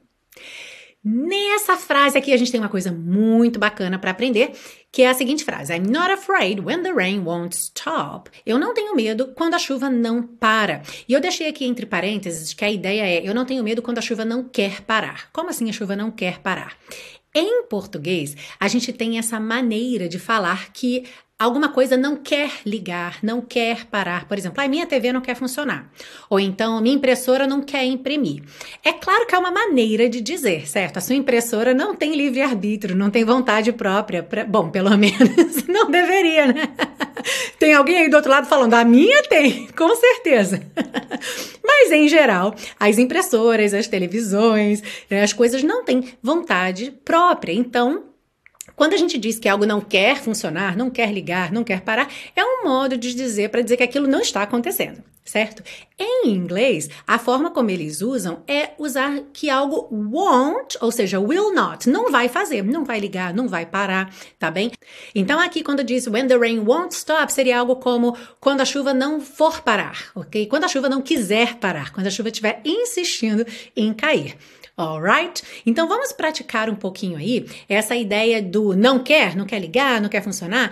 Nessa 1.04 1.76
frase 1.76 2.18
aqui 2.18 2.32
a 2.32 2.38
gente 2.38 2.54
tem 2.54 2.60
uma 2.62 2.70
coisa 2.70 2.90
muito 2.90 3.60
bacana 3.60 4.00
para 4.00 4.12
aprender, 4.12 4.54
que 4.90 5.02
é 5.02 5.10
a 5.10 5.14
seguinte 5.14 5.44
frase: 5.44 5.74
I'm 5.74 5.92
not 5.92 6.10
afraid 6.10 6.62
when 6.62 6.82
the 6.82 6.94
rain 6.94 7.20
won't 7.20 7.54
stop. 7.54 8.32
Eu 8.46 8.58
não 8.58 8.74
tenho 8.74 8.96
medo 8.96 9.34
quando 9.36 9.56
a 9.56 9.60
chuva 9.60 9.90
não 9.90 10.24
para. 10.24 10.82
E 11.06 11.12
eu 11.12 11.20
deixei 11.20 11.50
aqui 11.50 11.66
entre 11.66 11.86
parênteses 11.86 12.54
que 12.54 12.64
a 12.64 12.72
ideia 12.72 13.02
é: 13.02 13.28
eu 13.28 13.36
não 13.36 13.44
tenho 13.44 13.62
medo 13.62 13.82
quando 13.82 13.98
a 13.98 14.02
chuva 14.02 14.24
não 14.24 14.46
quer 14.46 14.80
parar. 14.80 15.30
Como 15.34 15.50
assim 15.50 15.70
a 15.70 15.74
chuva 15.74 15.98
não 15.98 16.10
quer 16.10 16.40
parar? 16.40 16.78
Em 17.36 17.64
português, 17.64 18.38
a 18.58 18.70
gente 18.70 18.94
tem 18.94 19.20
essa 19.20 19.38
maneira 19.38 20.08
de 20.08 20.18
falar 20.18 20.72
que 20.72 21.04
alguma 21.40 21.70
coisa 21.70 21.96
não 21.96 22.18
quer 22.18 22.52
ligar, 22.66 23.20
não 23.24 23.40
quer 23.40 23.86
parar. 23.86 24.28
Por 24.28 24.38
exemplo, 24.38 24.62
a 24.62 24.68
minha 24.68 24.86
TV 24.86 25.14
não 25.14 25.22
quer 25.22 25.36
funcionar. 25.36 25.90
Ou 26.30 26.38
então, 26.38 26.82
minha 26.82 26.96
impressora 26.96 27.48
não 27.48 27.62
quer 27.62 27.86
imprimir. 27.86 28.44
É 28.84 28.92
claro 28.92 29.26
que 29.26 29.34
é 29.34 29.40
uma 29.40 29.50
maneira 29.50 30.10
de 30.10 30.20
dizer, 30.20 30.68
certo? 30.68 30.98
A 30.98 31.02
sua 31.02 31.16
impressora 31.16 31.74
não 31.74 31.96
tem 31.96 32.14
livre-arbítrio, 32.14 32.94
não 32.94 33.10
tem 33.10 33.24
vontade 33.24 33.72
própria. 33.72 34.22
Pra... 34.22 34.44
Bom, 34.44 34.70
pelo 34.70 34.90
menos 35.00 35.66
não 35.66 35.90
deveria, 35.90 36.48
né? 36.48 36.70
Tem 37.58 37.74
alguém 37.74 38.00
aí 38.00 38.10
do 38.10 38.18
outro 38.18 38.32
lado 38.32 38.48
falando, 38.48 38.74
a 38.74 38.84
minha 38.84 39.24
tem, 39.24 39.68
com 39.68 39.96
certeza. 39.96 40.62
Mas, 41.64 41.92
em 41.92 42.10
geral, 42.10 42.54
as 42.78 42.98
impressoras, 42.98 43.74
as 43.74 43.88
televisões, 43.88 44.84
né, 45.10 45.24
as 45.24 45.32
coisas 45.32 45.64
não 45.64 45.86
têm 45.86 46.04
vontade 46.22 46.92
própria. 47.06 47.54
Então, 47.54 48.09
quando 48.80 48.94
a 48.94 48.98
gente 48.98 49.18
diz 49.18 49.38
que 49.38 49.50
algo 49.50 49.66
não 49.66 49.82
quer 49.82 50.22
funcionar, 50.22 50.78
não 50.78 50.90
quer 50.90 51.12
ligar, 51.12 51.52
não 51.52 51.66
quer 51.66 51.82
parar, 51.82 52.08
é 52.34 52.42
um 52.42 52.64
modo 52.64 52.96
de 52.96 53.14
dizer 53.14 53.50
para 53.50 53.60
dizer 53.60 53.76
que 53.76 53.84
aquilo 53.84 54.08
não 54.08 54.22
está 54.22 54.42
acontecendo, 54.42 55.04
certo? 55.22 55.62
Em 56.00 56.30
inglês, 56.30 56.90
a 57.06 57.20
forma 57.20 57.52
como 57.52 57.70
eles 57.70 58.02
usam 58.02 58.42
é 58.48 58.70
usar 58.80 59.24
que 59.34 59.50
algo 59.50 59.90
won't, 59.92 60.78
ou 60.80 60.94
seja, 60.94 61.20
will 61.20 61.54
not, 61.54 61.90
não 61.90 62.10
vai 62.10 62.30
fazer, 62.30 62.64
não 62.64 62.86
vai 62.86 63.02
ligar, 63.02 63.34
não 63.34 63.50
vai 63.50 63.66
parar, 63.66 64.16
tá 64.40 64.50
bem? 64.50 64.72
Então 65.14 65.42
aqui 65.42 65.62
quando 65.62 65.84
diz 65.84 66.08
when 66.08 66.28
the 66.28 66.38
rain 66.38 66.60
won't 66.60 66.96
stop, 66.96 67.34
seria 67.34 67.60
algo 67.60 67.76
como 67.76 68.16
quando 68.40 68.62
a 68.62 68.66
chuva 68.66 68.94
não 68.94 69.20
for 69.20 69.62
parar, 69.62 70.06
ok? 70.16 70.46
Quando 70.46 70.64
a 70.64 70.70
chuva 70.70 70.88
não 70.88 71.02
quiser 71.02 71.56
parar, 71.56 71.92
quando 71.92 72.08
a 72.08 72.12
chuva 72.12 72.30
estiver 72.30 72.62
insistindo 72.64 73.46
em 73.76 73.94
cair. 73.94 74.38
Alright? 74.80 75.44
Então 75.66 75.90
vamos 75.90 76.14
praticar 76.14 76.70
um 76.70 76.76
pouquinho 76.76 77.18
aí 77.18 77.46
essa 77.68 77.98
ideia 77.98 78.42
do 78.42 78.74
não 78.74 79.00
quer, 79.00 79.36
não 79.36 79.46
quer 79.46 79.60
ligar, 79.60 80.00
não 80.00 80.08
quer 80.08 80.24
funcionar, 80.24 80.72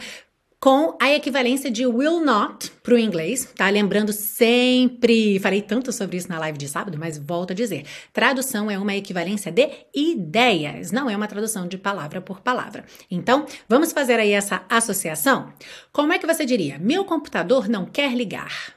com 0.61 0.97
a 0.99 1.11
equivalência 1.11 1.69
de 1.69 1.85
will 1.85 2.23
not 2.23 2.71
para 2.81 2.93
o 2.93 2.97
inglês, 2.97 3.51
tá? 3.53 3.69
Lembrando 3.69 4.13
sempre, 4.13 5.39
falei 5.39 5.61
tanto 5.61 5.91
sobre 5.91 6.15
isso 6.15 6.29
na 6.29 6.39
live 6.39 6.57
de 6.57 6.69
sábado, 6.69 6.97
mas 6.97 7.17
volto 7.17 7.51
a 7.51 7.53
dizer: 7.53 7.85
tradução 8.13 8.71
é 8.71 8.79
uma 8.79 8.95
equivalência 8.95 9.51
de 9.51 9.69
ideias, 9.93 10.89
não 10.89 11.09
é 11.09 11.15
uma 11.15 11.27
tradução 11.27 11.67
de 11.67 11.77
palavra 11.77 12.21
por 12.21 12.39
palavra. 12.39 12.85
Então, 13.11 13.45
vamos 13.67 13.91
fazer 13.91 14.21
aí 14.21 14.31
essa 14.31 14.63
associação? 14.69 15.51
Como 15.91 16.13
é 16.13 16.17
que 16.17 16.25
você 16.25 16.45
diria? 16.45 16.79
Meu 16.79 17.03
computador 17.03 17.67
não 17.67 17.85
quer 17.85 18.13
ligar. 18.13 18.73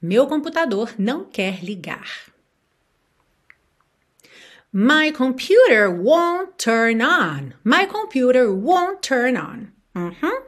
Meu 0.00 0.26
computador 0.26 0.94
não 0.98 1.24
quer 1.24 1.64
ligar. 1.64 2.30
My 4.72 5.10
computer 5.10 5.90
won't 5.90 6.52
turn 6.56 7.02
on. 7.02 7.54
My 7.64 7.86
computer 7.86 8.52
won't 8.54 9.00
turn 9.02 9.36
on. 9.36 9.72
Uhum. 9.96 10.42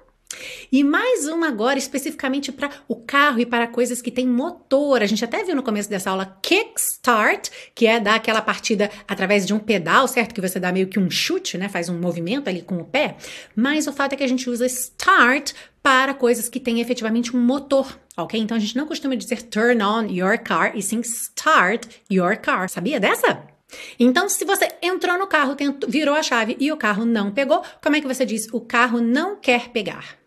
E 0.71 0.85
mais 0.85 1.27
uma 1.27 1.49
agora 1.49 1.77
especificamente 1.77 2.53
para 2.53 2.71
o 2.87 2.95
carro 2.95 3.41
e 3.41 3.47
para 3.47 3.67
coisas 3.67 4.01
que 4.01 4.13
têm 4.13 4.29
motor. 4.29 5.03
A 5.03 5.07
gente 5.07 5.25
até 5.25 5.43
viu 5.43 5.57
no 5.57 5.63
começo 5.63 5.91
dessa 5.91 6.11
aula 6.11 6.39
kickstart, 6.41 7.51
que 7.75 7.85
é 7.85 7.99
dar 7.99 8.15
aquela 8.15 8.41
partida 8.41 8.93
através 9.09 9.45
de 9.45 9.53
um 9.53 9.59
pedal, 9.59 10.07
certo? 10.07 10.33
Que 10.33 10.41
você 10.41 10.61
dá 10.61 10.71
meio 10.71 10.87
que 10.87 11.01
um 11.01 11.11
chute, 11.11 11.59
né? 11.59 11.69
Faz 11.69 11.89
um 11.89 11.99
movimento 11.99 12.49
ali 12.49 12.63
com 12.63 12.77
o 12.77 12.85
pé. 12.85 13.17
Mas 13.57 13.89
o 13.89 13.93
fato 13.93 14.13
é 14.13 14.17
que 14.17 14.25
a 14.25 14.29
gente 14.29 14.49
usa 14.49 14.67
start 14.67 15.53
para 15.83 16.15
coisas 16.15 16.49
que 16.49 16.61
têm 16.61 16.81
efetivamente 16.81 17.37
um 17.37 17.41
motor, 17.41 17.99
ok? 18.17 18.41
Então 18.41 18.57
a 18.57 18.61
gente 18.61 18.77
não 18.77 18.87
costuma 18.87 19.17
dizer 19.17 19.43
turn 19.43 19.83
on 19.83 20.07
your 20.07 20.39
car 20.39 20.77
e 20.77 20.81
sim 20.81 21.01
start 21.01 21.89
your 22.09 22.37
car. 22.37 22.69
Sabia 22.69 23.01
dessa? 23.01 23.52
Então, 23.99 24.29
se 24.29 24.45
você 24.45 24.69
entrou 24.83 25.19
no 25.19 25.27
carro, 25.27 25.57
virou 25.89 26.15
a 26.15 26.23
chave 26.23 26.57
e 26.59 26.71
o 26.71 26.77
carro 26.77 27.05
não 27.05 27.33
pegou, 27.33 27.63
como 27.83 27.97
é 27.97 28.01
que 28.01 28.07
você 28.07 28.25
diz? 28.25 28.47
O 28.53 28.61
carro 28.61 29.01
não 29.01 29.37
quer 29.37 29.69
pegar. 29.69 30.19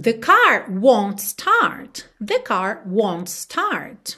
The 0.00 0.14
car 0.14 0.66
won't 0.70 1.20
start. 1.20 2.04
The 2.24 2.40
car 2.40 2.82
won't 2.86 3.30
start. 3.30 4.16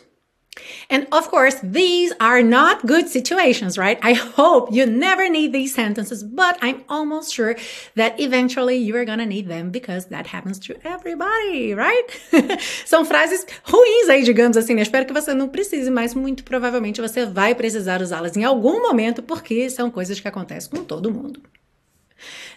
And 0.88 1.06
of 1.12 1.28
course, 1.28 1.56
these 1.62 2.12
are 2.20 2.42
not 2.42 2.84
good 2.86 3.08
situations, 3.08 3.78
right? 3.78 3.98
I 4.02 4.14
hope 4.14 4.72
you 4.72 4.84
never 4.84 5.28
need 5.28 5.52
these 5.52 5.74
sentences, 5.74 6.22
but 6.24 6.58
I'm 6.60 6.82
almost 6.88 7.32
sure 7.32 7.54
that 7.94 8.18
eventually 8.18 8.76
you 8.76 8.96
are 8.96 9.04
gonna 9.04 9.26
need 9.26 9.46
them 9.46 9.70
because 9.70 10.06
that 10.06 10.26
happens 10.26 10.58
to 10.60 10.74
everybody, 10.84 11.72
right? 11.74 12.06
São 12.84 13.04
frases 13.04 13.46
ruins 13.64 14.08
aí, 14.08 14.24
digamos 14.24 14.56
assim, 14.56 14.74
né? 14.74 14.82
Espero 14.82 15.06
que 15.06 15.12
você 15.12 15.32
não 15.32 15.48
precise, 15.48 15.90
mas 15.90 16.14
muito 16.14 16.42
provavelmente 16.42 17.00
você 17.00 17.24
vai 17.24 17.54
precisar 17.54 18.02
usá-las 18.02 18.36
em 18.36 18.44
algum 18.44 18.82
momento 18.82 19.22
porque 19.22 19.70
são 19.70 19.90
coisas 19.90 20.18
que 20.18 20.26
acontecem 20.26 20.70
com 20.70 20.84
todo 20.84 21.12
mundo. 21.12 21.40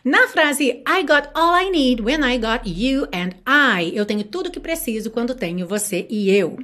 Na 0.03 0.27
frase 0.27 0.83
I 0.87 1.03
got 1.03 1.29
all 1.33 1.53
I 1.55 1.69
need 1.69 2.01
when 2.01 2.23
I 2.23 2.37
got 2.37 2.61
you 2.65 3.07
and 3.13 3.31
I, 3.47 3.95
eu 3.95 4.05
tenho 4.05 4.23
tudo 4.23 4.47
o 4.47 4.51
que 4.51 4.59
preciso 4.59 5.11
quando 5.11 5.33
tenho 5.33 5.67
você 5.67 6.05
e 6.09 6.29
eu. 6.29 6.57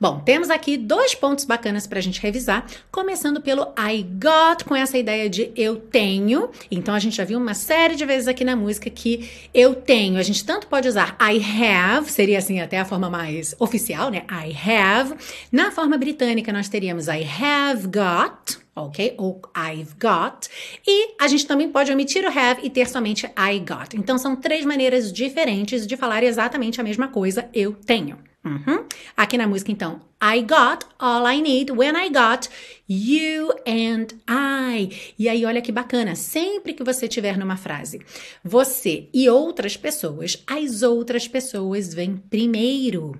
Bom, 0.00 0.20
temos 0.20 0.50
aqui 0.50 0.76
dois 0.76 1.14
pontos 1.14 1.44
bacanas 1.44 1.86
para 1.86 1.98
a 1.98 2.02
gente 2.02 2.20
revisar, 2.20 2.66
começando 2.90 3.40
pelo 3.40 3.72
I 3.78 4.02
got, 4.02 4.64
com 4.64 4.76
essa 4.76 4.98
ideia 4.98 5.30
de 5.30 5.50
eu 5.56 5.76
tenho. 5.76 6.50
Então 6.70 6.94
a 6.94 6.98
gente 6.98 7.16
já 7.16 7.24
viu 7.24 7.38
uma 7.38 7.54
série 7.54 7.94
de 7.94 8.04
vezes 8.04 8.28
aqui 8.28 8.44
na 8.44 8.54
música 8.54 8.90
que 8.90 9.30
eu 9.54 9.74
tenho. 9.74 10.18
A 10.18 10.22
gente 10.22 10.44
tanto 10.44 10.66
pode 10.66 10.88
usar 10.88 11.16
I 11.20 11.40
have, 11.40 12.10
seria 12.10 12.38
assim 12.38 12.60
até 12.60 12.78
a 12.78 12.84
forma 12.84 13.08
mais 13.08 13.54
oficial, 13.58 14.10
né? 14.10 14.24
I 14.30 14.54
have. 14.68 15.14
Na 15.50 15.70
forma 15.70 15.96
britânica 15.96 16.52
nós 16.52 16.68
teríamos 16.68 17.06
I 17.08 17.24
have 17.24 17.86
got 17.86 18.63
ok? 18.74 19.14
Ou 19.18 19.40
I've 19.56 19.94
got. 20.00 20.48
E 20.86 21.14
a 21.20 21.28
gente 21.28 21.46
também 21.46 21.70
pode 21.70 21.92
omitir 21.92 22.24
o 22.24 22.28
have 22.28 22.60
e 22.62 22.70
ter 22.70 22.88
somente 22.88 23.26
I 23.26 23.58
got. 23.58 23.94
Então 23.94 24.18
são 24.18 24.36
três 24.36 24.64
maneiras 24.64 25.12
diferentes 25.12 25.86
de 25.86 25.96
falar 25.96 26.22
exatamente 26.22 26.80
a 26.80 26.84
mesma 26.84 27.08
coisa, 27.08 27.48
eu 27.52 27.72
tenho. 27.72 28.18
Uhum. 28.44 28.84
Aqui 29.16 29.38
na 29.38 29.46
música, 29.46 29.72
então, 29.72 30.02
I 30.26 30.40
got 30.40 30.86
all 30.98 31.26
I 31.26 31.38
need 31.38 31.70
when 31.70 31.94
I 31.94 32.08
got 32.08 32.48
you 32.88 33.52
and 33.66 34.06
I. 34.26 34.88
E 35.18 35.28
aí, 35.28 35.44
olha 35.44 35.60
que 35.60 35.70
bacana, 35.70 36.14
sempre 36.14 36.72
que 36.72 36.82
você 36.82 37.06
tiver 37.06 37.36
numa 37.36 37.58
frase 37.58 38.00
você 38.42 39.06
e 39.12 39.28
outras 39.28 39.76
pessoas, 39.76 40.42
as 40.46 40.80
outras 40.82 41.28
pessoas 41.28 41.92
vêm 41.92 42.16
primeiro. 42.16 43.12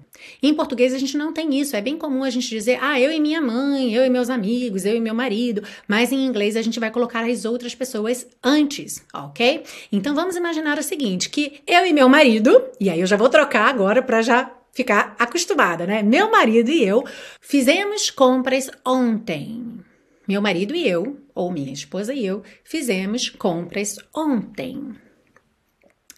Em 0.43 0.55
português 0.55 0.95
a 0.95 0.99
gente 0.99 1.15
não 1.15 1.31
tem 1.31 1.61
isso, 1.61 1.77
é 1.77 1.83
bem 1.83 1.99
comum 1.99 2.25
a 2.25 2.31
gente 2.31 2.49
dizer, 2.49 2.79
ah, 2.81 2.99
eu 2.99 3.13
e 3.13 3.21
minha 3.21 3.43
mãe, 3.43 3.93
eu 3.93 4.03
e 4.03 4.09
meus 4.09 4.31
amigos, 4.31 4.87
eu 4.87 4.97
e 4.97 5.01
meu 5.01 5.15
marido, 5.15 5.63
mas 5.87 6.11
em 6.11 6.25
inglês 6.25 6.57
a 6.57 6.63
gente 6.63 6.81
vai 6.81 6.91
colocar 6.91 7.23
as 7.29 7.45
outras 7.45 7.75
pessoas 7.75 8.27
antes, 8.43 9.05
ok? 9.13 9.63
Então 9.93 10.15
vamos 10.15 10.37
imaginar 10.37 10.79
o 10.79 10.83
seguinte, 10.83 11.29
que 11.29 11.61
eu 11.67 11.85
e 11.85 11.93
meu 11.93 12.09
marido, 12.09 12.65
e 12.81 12.89
aí 12.89 13.01
eu 13.01 13.07
já 13.07 13.17
vou 13.19 13.29
trocar 13.29 13.69
agora 13.69 14.03
para 14.03 14.23
já 14.23 14.51
ficar 14.75 15.14
acostumada, 15.19 15.87
né? 15.87 16.02
Meu 16.02 16.31
marido 16.31 16.71
e 16.71 16.85
eu 16.85 17.04
fizemos 17.40 18.11
compras 18.11 18.71
ontem. 18.85 19.81
Meu 20.26 20.40
marido 20.40 20.75
e 20.75 20.88
eu, 20.88 21.19
ou 21.35 21.52
minha 21.52 21.73
esposa 21.73 22.12
e 22.12 22.25
eu, 22.25 22.43
fizemos 22.64 23.28
compras 23.28 23.99
ontem. 24.14 25.04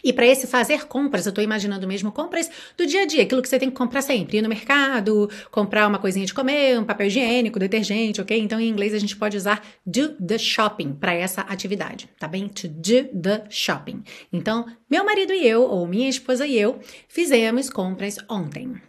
E 0.06 0.12
para 0.12 0.24
esse 0.24 0.46
fazer 0.46 0.86
compras, 0.86 1.26
eu 1.26 1.30
estou 1.30 1.42
imaginando 1.42 1.84
mesmo 1.84 2.12
compras 2.12 2.48
do 2.76 2.86
dia 2.86 3.02
a 3.02 3.06
dia, 3.06 3.24
aquilo 3.24 3.42
que 3.42 3.48
você 3.48 3.58
tem 3.58 3.68
que 3.68 3.74
comprar 3.74 4.02
sempre, 4.02 4.38
ir 4.38 4.42
no 4.42 4.48
mercado, 4.48 5.28
comprar 5.50 5.84
uma 5.84 5.98
coisinha 5.98 6.24
de 6.24 6.32
comer, 6.32 6.78
um 6.78 6.84
papel 6.84 7.08
higiênico, 7.08 7.58
detergente, 7.58 8.20
ok? 8.20 8.38
Então 8.38 8.60
em 8.60 8.68
inglês 8.68 8.94
a 8.94 9.00
gente 9.00 9.16
pode 9.16 9.36
usar 9.36 9.60
do 9.84 10.10
the 10.24 10.38
shopping 10.38 10.92
para 10.92 11.12
essa 11.12 11.40
atividade, 11.40 12.08
tá 12.20 12.28
bem? 12.28 12.46
To 12.46 12.68
do 12.68 13.20
the 13.20 13.46
shopping. 13.50 14.04
Então, 14.32 14.64
meu 14.88 15.04
marido 15.04 15.32
e 15.32 15.44
eu, 15.44 15.62
ou 15.64 15.88
minha 15.88 16.08
esposa 16.08 16.46
e 16.46 16.56
eu, 16.56 16.78
fizemos 17.08 17.68
compras 17.68 18.16
ontem. 18.30 18.80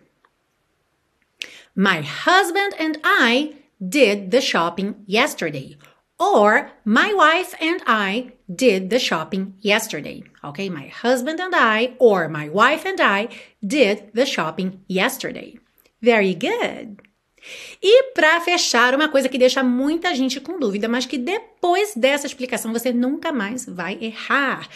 My 1.76 1.98
husband 2.28 2.76
and 2.80 3.02
I 3.04 3.56
did 3.82 4.30
the 4.30 4.40
shopping 4.40 4.94
yesterday. 5.10 5.80
Or 6.20 6.72
my 6.84 7.14
wife 7.14 7.54
and 7.62 7.82
I 7.86 8.32
did 8.54 8.90
the 8.90 8.98
shopping 8.98 9.54
yesterday. 9.62 10.24
Okay, 10.44 10.70
my 10.70 10.88
husband 10.88 11.40
and 11.40 11.54
I, 11.54 11.94
or 12.00 12.28
my 12.28 12.50
wife 12.50 12.88
and 12.88 13.00
I 13.00 13.30
did 13.66 14.12
the 14.14 14.26
shopping 14.26 14.80
yesterday. 14.88 15.60
Very 16.02 16.34
good. 16.34 16.98
E 17.82 18.12
para 18.14 18.42
fechar, 18.42 18.96
uma 18.96 19.10
coisa 19.10 19.30
que 19.30 19.38
deixa 19.38 19.64
muita 19.64 20.14
gente 20.16 20.40
com 20.40 20.60
dúvida, 20.60 20.88
mas 20.88 21.06
que 21.06 21.18
depois 21.18 21.94
dessa 21.96 22.26
explicação 22.26 22.74
você 22.74 22.92
nunca 22.92 23.32
mais 23.32 23.66
vai 23.66 23.98
errar, 24.02 24.68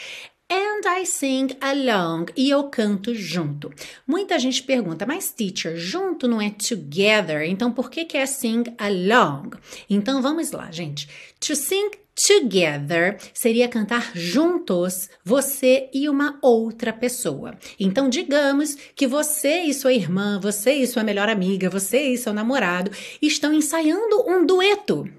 And 0.51 0.81
I 0.85 1.05
sing 1.05 1.55
along. 1.61 2.25
E 2.35 2.49
eu 2.49 2.65
canto 2.65 3.15
junto. 3.15 3.71
Muita 4.05 4.37
gente 4.37 4.61
pergunta, 4.63 5.05
mas 5.05 5.31
teacher, 5.31 5.77
junto 5.77 6.27
não 6.27 6.41
é 6.41 6.49
together, 6.49 7.43
então 7.43 7.71
por 7.71 7.89
que, 7.89 8.03
que 8.03 8.17
é 8.17 8.25
sing 8.25 8.65
along? 8.77 9.51
Então 9.89 10.21
vamos 10.21 10.51
lá, 10.51 10.69
gente. 10.69 11.07
To 11.39 11.55
sing 11.55 11.91
Together 12.13 13.17
seria 13.33 13.69
cantar 13.69 14.11
juntos, 14.13 15.09
você 15.23 15.89
e 15.93 16.09
uma 16.09 16.37
outra 16.41 16.91
pessoa. 16.91 17.57
Então, 17.79 18.09
digamos 18.09 18.75
que 18.95 19.07
você 19.07 19.61
e 19.61 19.73
sua 19.73 19.93
irmã, 19.93 20.39
você 20.39 20.73
e 20.73 20.87
sua 20.87 21.03
melhor 21.03 21.29
amiga, 21.29 21.69
você 21.69 22.09
e 22.09 22.17
seu 22.17 22.33
namorado 22.33 22.91
estão 23.21 23.53
ensaiando 23.53 24.23
um 24.27 24.45
dueto. 24.45 25.09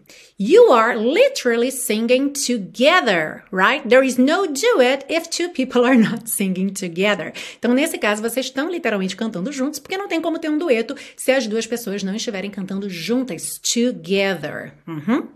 You 0.44 0.72
are 0.72 0.96
literally 0.96 1.70
singing 1.70 2.32
together, 2.32 3.44
right? 3.52 3.88
There 3.88 4.04
is 4.04 4.18
no 4.18 4.48
duet 4.48 5.06
if 5.08 5.30
two 5.30 5.50
people 5.50 5.84
are 5.84 5.94
not 5.94 6.28
singing 6.28 6.70
together. 6.70 7.32
Então, 7.60 7.72
nesse 7.72 7.96
caso, 7.96 8.20
vocês 8.20 8.46
estão 8.46 8.68
literalmente 8.68 9.14
cantando 9.14 9.52
juntos, 9.52 9.78
porque 9.78 9.96
não 9.96 10.08
tem 10.08 10.20
como 10.20 10.40
ter 10.40 10.50
um 10.50 10.58
dueto 10.58 10.96
se 11.16 11.30
as 11.30 11.46
duas 11.46 11.64
pessoas 11.64 12.02
não 12.02 12.16
estiverem 12.16 12.50
cantando 12.50 12.90
juntas, 12.90 13.60
together. 13.60 14.72
Uhum. 14.84 15.28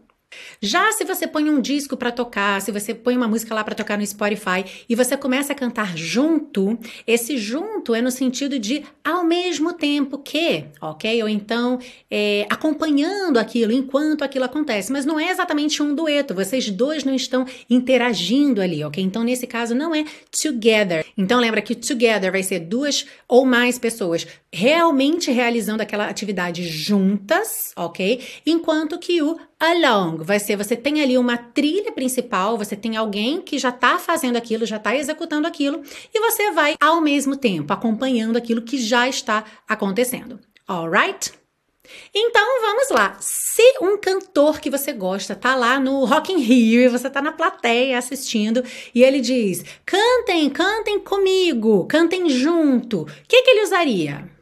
Já 0.61 0.93
se 0.93 1.05
você 1.05 1.27
põe 1.27 1.49
um 1.51 1.61
disco 1.61 1.97
para 1.97 2.11
tocar, 2.11 2.61
se 2.61 2.73
você 2.73 2.95
põe 2.95 3.17
uma 3.17 3.29
música 3.29 3.55
lá 3.55 3.63
para 3.63 3.75
tocar 3.75 3.99
no 3.99 4.07
Spotify 4.07 4.65
e 4.89 4.95
você 4.95 5.17
começa 5.17 5.53
a 5.53 5.57
cantar 5.57 5.97
junto, 5.97 6.79
esse 7.07 7.37
junto 7.37 7.95
é 7.95 8.01
no 8.01 8.11
sentido 8.11 8.59
de 8.59 8.85
ao 9.05 9.25
mesmo 9.25 9.73
tempo 9.73 10.19
que, 10.19 10.65
ok? 10.81 11.23
Ou 11.23 11.29
então 11.29 11.79
é, 12.11 12.47
acompanhando 12.51 13.39
aquilo 13.39 13.73
enquanto 13.73 14.23
aquilo 14.23 14.45
acontece, 14.45 14.93
mas 14.93 15.05
não 15.05 15.21
é 15.21 15.31
exatamente 15.31 15.83
um 15.83 15.95
dueto, 15.95 16.35
vocês 16.35 16.71
dois 16.71 17.05
não 17.05 17.15
estão 17.15 17.47
interagindo 17.69 18.61
ali, 18.61 18.83
ok? 18.85 19.03
Então 19.03 19.23
nesse 19.23 19.47
caso 19.47 19.75
não 19.75 19.95
é 19.95 20.05
together. 20.31 21.05
Então 21.17 21.41
lembra 21.41 21.63
que 21.63 21.75
together 21.75 22.33
vai 22.33 22.43
ser 22.43 22.61
duas 22.61 23.07
ou 23.29 23.45
mais 23.45 23.79
pessoas 23.79 24.27
realmente 24.53 25.31
realizando 25.31 25.83
aquela 25.83 26.09
atividade 26.09 26.67
juntas, 26.67 27.73
ok? 27.77 28.23
Enquanto 28.47 28.99
que 28.99 29.21
o 29.21 29.39
along 29.59 30.19
vai 30.23 30.39
ser 30.39 30.57
você 30.57 30.77
tem 30.77 31.03
ali 31.03 31.17
uma 31.17 31.37
trilha 31.37 31.93
principal, 31.93 32.57
você 32.57 32.77
tem 32.77 32.97
alguém 32.97 33.41
que 33.41 33.59
já 33.59 33.71
está 33.71 33.99
fazendo 33.99 34.37
aquilo, 34.37 34.67
já 34.67 34.77
está 34.77 34.95
executando 34.95 35.47
aquilo, 35.47 35.83
e 36.13 36.21
você 36.21 36.51
vai 36.53 36.77
ao 36.81 37.01
mesmo 37.01 37.37
tempo 37.37 37.73
acompanhando 37.73 38.37
aquilo 38.37 38.63
que 38.63 38.79
já 38.79 39.09
está 39.09 39.45
acontecendo. 39.69 40.39
Alright? 40.69 41.33
Então 42.15 42.61
vamos 42.61 42.91
lá. 42.91 43.17
Se 43.21 43.63
um 43.81 43.97
cantor 43.97 44.61
que 44.61 44.71
você 44.71 44.93
gosta 44.93 45.35
tá 45.35 45.55
lá 45.55 45.79
no 45.79 46.05
Rock 46.05 46.33
in 46.33 46.39
Rio 46.39 46.81
e 46.81 46.89
você 46.89 47.09
tá 47.09 47.23
na 47.23 47.33
plateia 47.33 47.99
assistindo 47.99 48.63
e 48.95 49.03
ele 49.03 49.21
diz: 49.21 49.65
"Cantem, 49.85 50.51
cantem 50.51 50.99
comigo, 50.99 51.87
cantem 51.87 52.29
junto". 52.29 53.03
O 53.03 53.07
que 53.29 53.43
que 53.43 53.51
ele 53.51 53.63
usaria? 53.63 54.36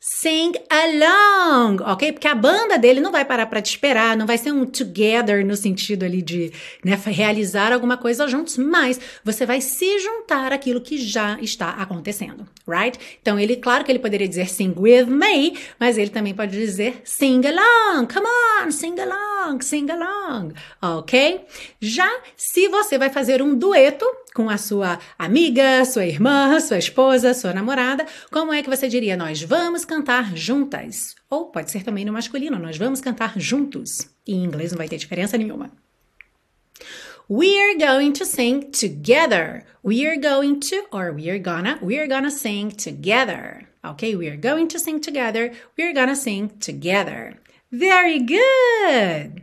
Sing 0.00 0.54
along, 0.70 1.82
ok? 1.82 2.12
Porque 2.12 2.26
a 2.26 2.34
banda 2.34 2.78
dele 2.78 3.00
não 3.00 3.12
vai 3.12 3.22
parar 3.22 3.44
para 3.44 3.60
te 3.60 3.68
esperar, 3.68 4.16
não 4.16 4.26
vai 4.26 4.38
ser 4.38 4.50
um 4.50 4.64
together 4.64 5.44
no 5.44 5.54
sentido 5.54 6.04
ali 6.04 6.22
de 6.22 6.50
né, 6.82 6.98
realizar 7.04 7.70
alguma 7.70 7.98
coisa 7.98 8.26
juntos, 8.26 8.56
mas 8.56 8.98
você 9.22 9.44
vai 9.44 9.60
se 9.60 9.98
juntar 9.98 10.54
àquilo 10.54 10.80
que 10.80 10.96
já 10.96 11.38
está 11.42 11.72
acontecendo, 11.72 12.48
right? 12.66 12.98
Então 13.20 13.38
ele, 13.38 13.56
claro 13.56 13.84
que 13.84 13.92
ele 13.92 13.98
poderia 13.98 14.26
dizer 14.26 14.48
sing 14.48 14.72
with 14.74 15.04
me, 15.04 15.58
mas 15.78 15.98
ele 15.98 16.08
também 16.08 16.34
pode 16.34 16.52
dizer 16.52 17.02
sing 17.04 17.42
along, 17.46 18.06
come 18.06 18.26
on, 18.26 18.70
sing 18.70 18.96
along, 18.98 19.60
sing 19.60 19.86
along, 19.90 20.54
ok? 20.80 21.44
Já 21.78 22.10
se 22.38 22.68
você 22.68 22.96
vai 22.96 23.10
fazer 23.10 23.42
um 23.42 23.54
dueto 23.54 24.06
com 24.34 24.48
a 24.48 24.56
sua 24.56 24.98
amiga, 25.18 25.84
sua 25.84 26.06
irmã, 26.06 26.58
sua 26.60 26.78
esposa, 26.78 27.34
sua 27.34 27.52
namorada, 27.52 28.06
como 28.30 28.52
é 28.52 28.62
que 28.62 28.70
você 28.70 28.88
diria 28.88 29.16
nós 29.16 29.42
vamos 29.42 29.84
cantar 29.84 30.36
juntas. 30.36 31.14
Ou 31.28 31.46
pode 31.46 31.70
ser 31.70 31.82
também 31.82 32.04
no 32.04 32.12
masculino, 32.12 32.58
nós 32.58 32.76
vamos 32.76 33.00
cantar 33.00 33.38
juntos. 33.38 34.08
Em 34.26 34.44
inglês 34.44 34.72
não 34.72 34.78
vai 34.78 34.88
ter 34.88 34.96
diferença 34.96 35.36
nenhuma. 35.36 35.70
We 37.28 37.56
are 37.60 37.78
going 37.78 38.12
to 38.14 38.24
sing 38.24 38.72
together. 38.72 39.64
We 39.84 40.04
are 40.04 40.16
going 40.16 40.58
to, 40.60 40.86
or 40.90 41.12
we 41.12 41.30
are 41.30 41.38
gonna, 41.38 41.78
we 41.80 41.96
are 41.96 42.08
gonna 42.08 42.30
sing 42.30 42.70
together. 42.70 43.68
Okay, 43.84 44.16
we 44.16 44.28
are 44.28 44.36
going 44.36 44.66
to 44.68 44.78
sing 44.78 44.98
together. 44.98 45.52
We 45.78 45.84
are 45.84 45.94
gonna 45.94 46.16
sing 46.16 46.48
together. 46.58 47.36
Very 47.70 48.18
good. 48.18 49.39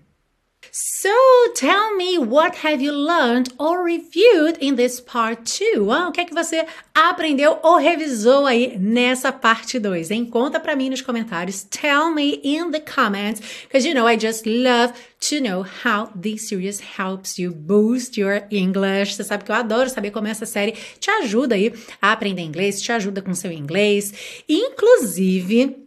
So 0.79 1.09
tell 1.55 1.95
me 1.95 2.19
what 2.19 2.57
have 2.57 2.79
you 2.83 2.91
learned 2.91 3.51
or 3.57 3.83
reviewed 3.83 4.59
in 4.59 4.75
this 4.75 5.01
part 5.01 5.43
2? 5.43 5.89
Ah, 5.89 6.07
o 6.07 6.11
que 6.11 6.21
é 6.21 6.25
que 6.25 6.35
você 6.35 6.67
aprendeu 6.93 7.57
ou 7.63 7.77
revisou 7.77 8.45
aí 8.45 8.77
nessa 8.77 9.31
parte 9.31 9.79
2? 9.79 10.11
Hein? 10.11 10.25
Conta 10.25 10.59
para 10.59 10.75
mim 10.75 10.91
nos 10.91 11.01
comentários. 11.01 11.63
Tell 11.63 12.13
me 12.13 12.39
in 12.43 12.69
the 12.69 12.79
comments 12.79 13.41
because 13.63 13.87
you 13.87 13.95
know 13.95 14.07
I 14.07 14.19
just 14.19 14.45
love 14.45 14.93
to 15.21 15.41
know 15.41 15.65
how 15.83 16.11
this 16.15 16.47
series 16.47 16.79
helps 16.79 17.39
you 17.39 17.51
boost 17.51 18.19
your 18.19 18.43
English. 18.51 19.15
Você 19.15 19.23
sabe 19.23 19.45
que 19.45 19.51
eu 19.51 19.55
adoro 19.55 19.89
saber 19.89 20.11
como 20.11 20.27
essa 20.27 20.45
série 20.45 20.75
te 20.99 21.09
ajuda 21.09 21.55
aí 21.55 21.73
a 21.99 22.11
aprender 22.11 22.43
inglês, 22.43 22.79
te 22.79 22.91
ajuda 22.91 23.23
com 23.23 23.33
seu 23.33 23.51
inglês. 23.51 24.43
Inclusive, 24.47 25.86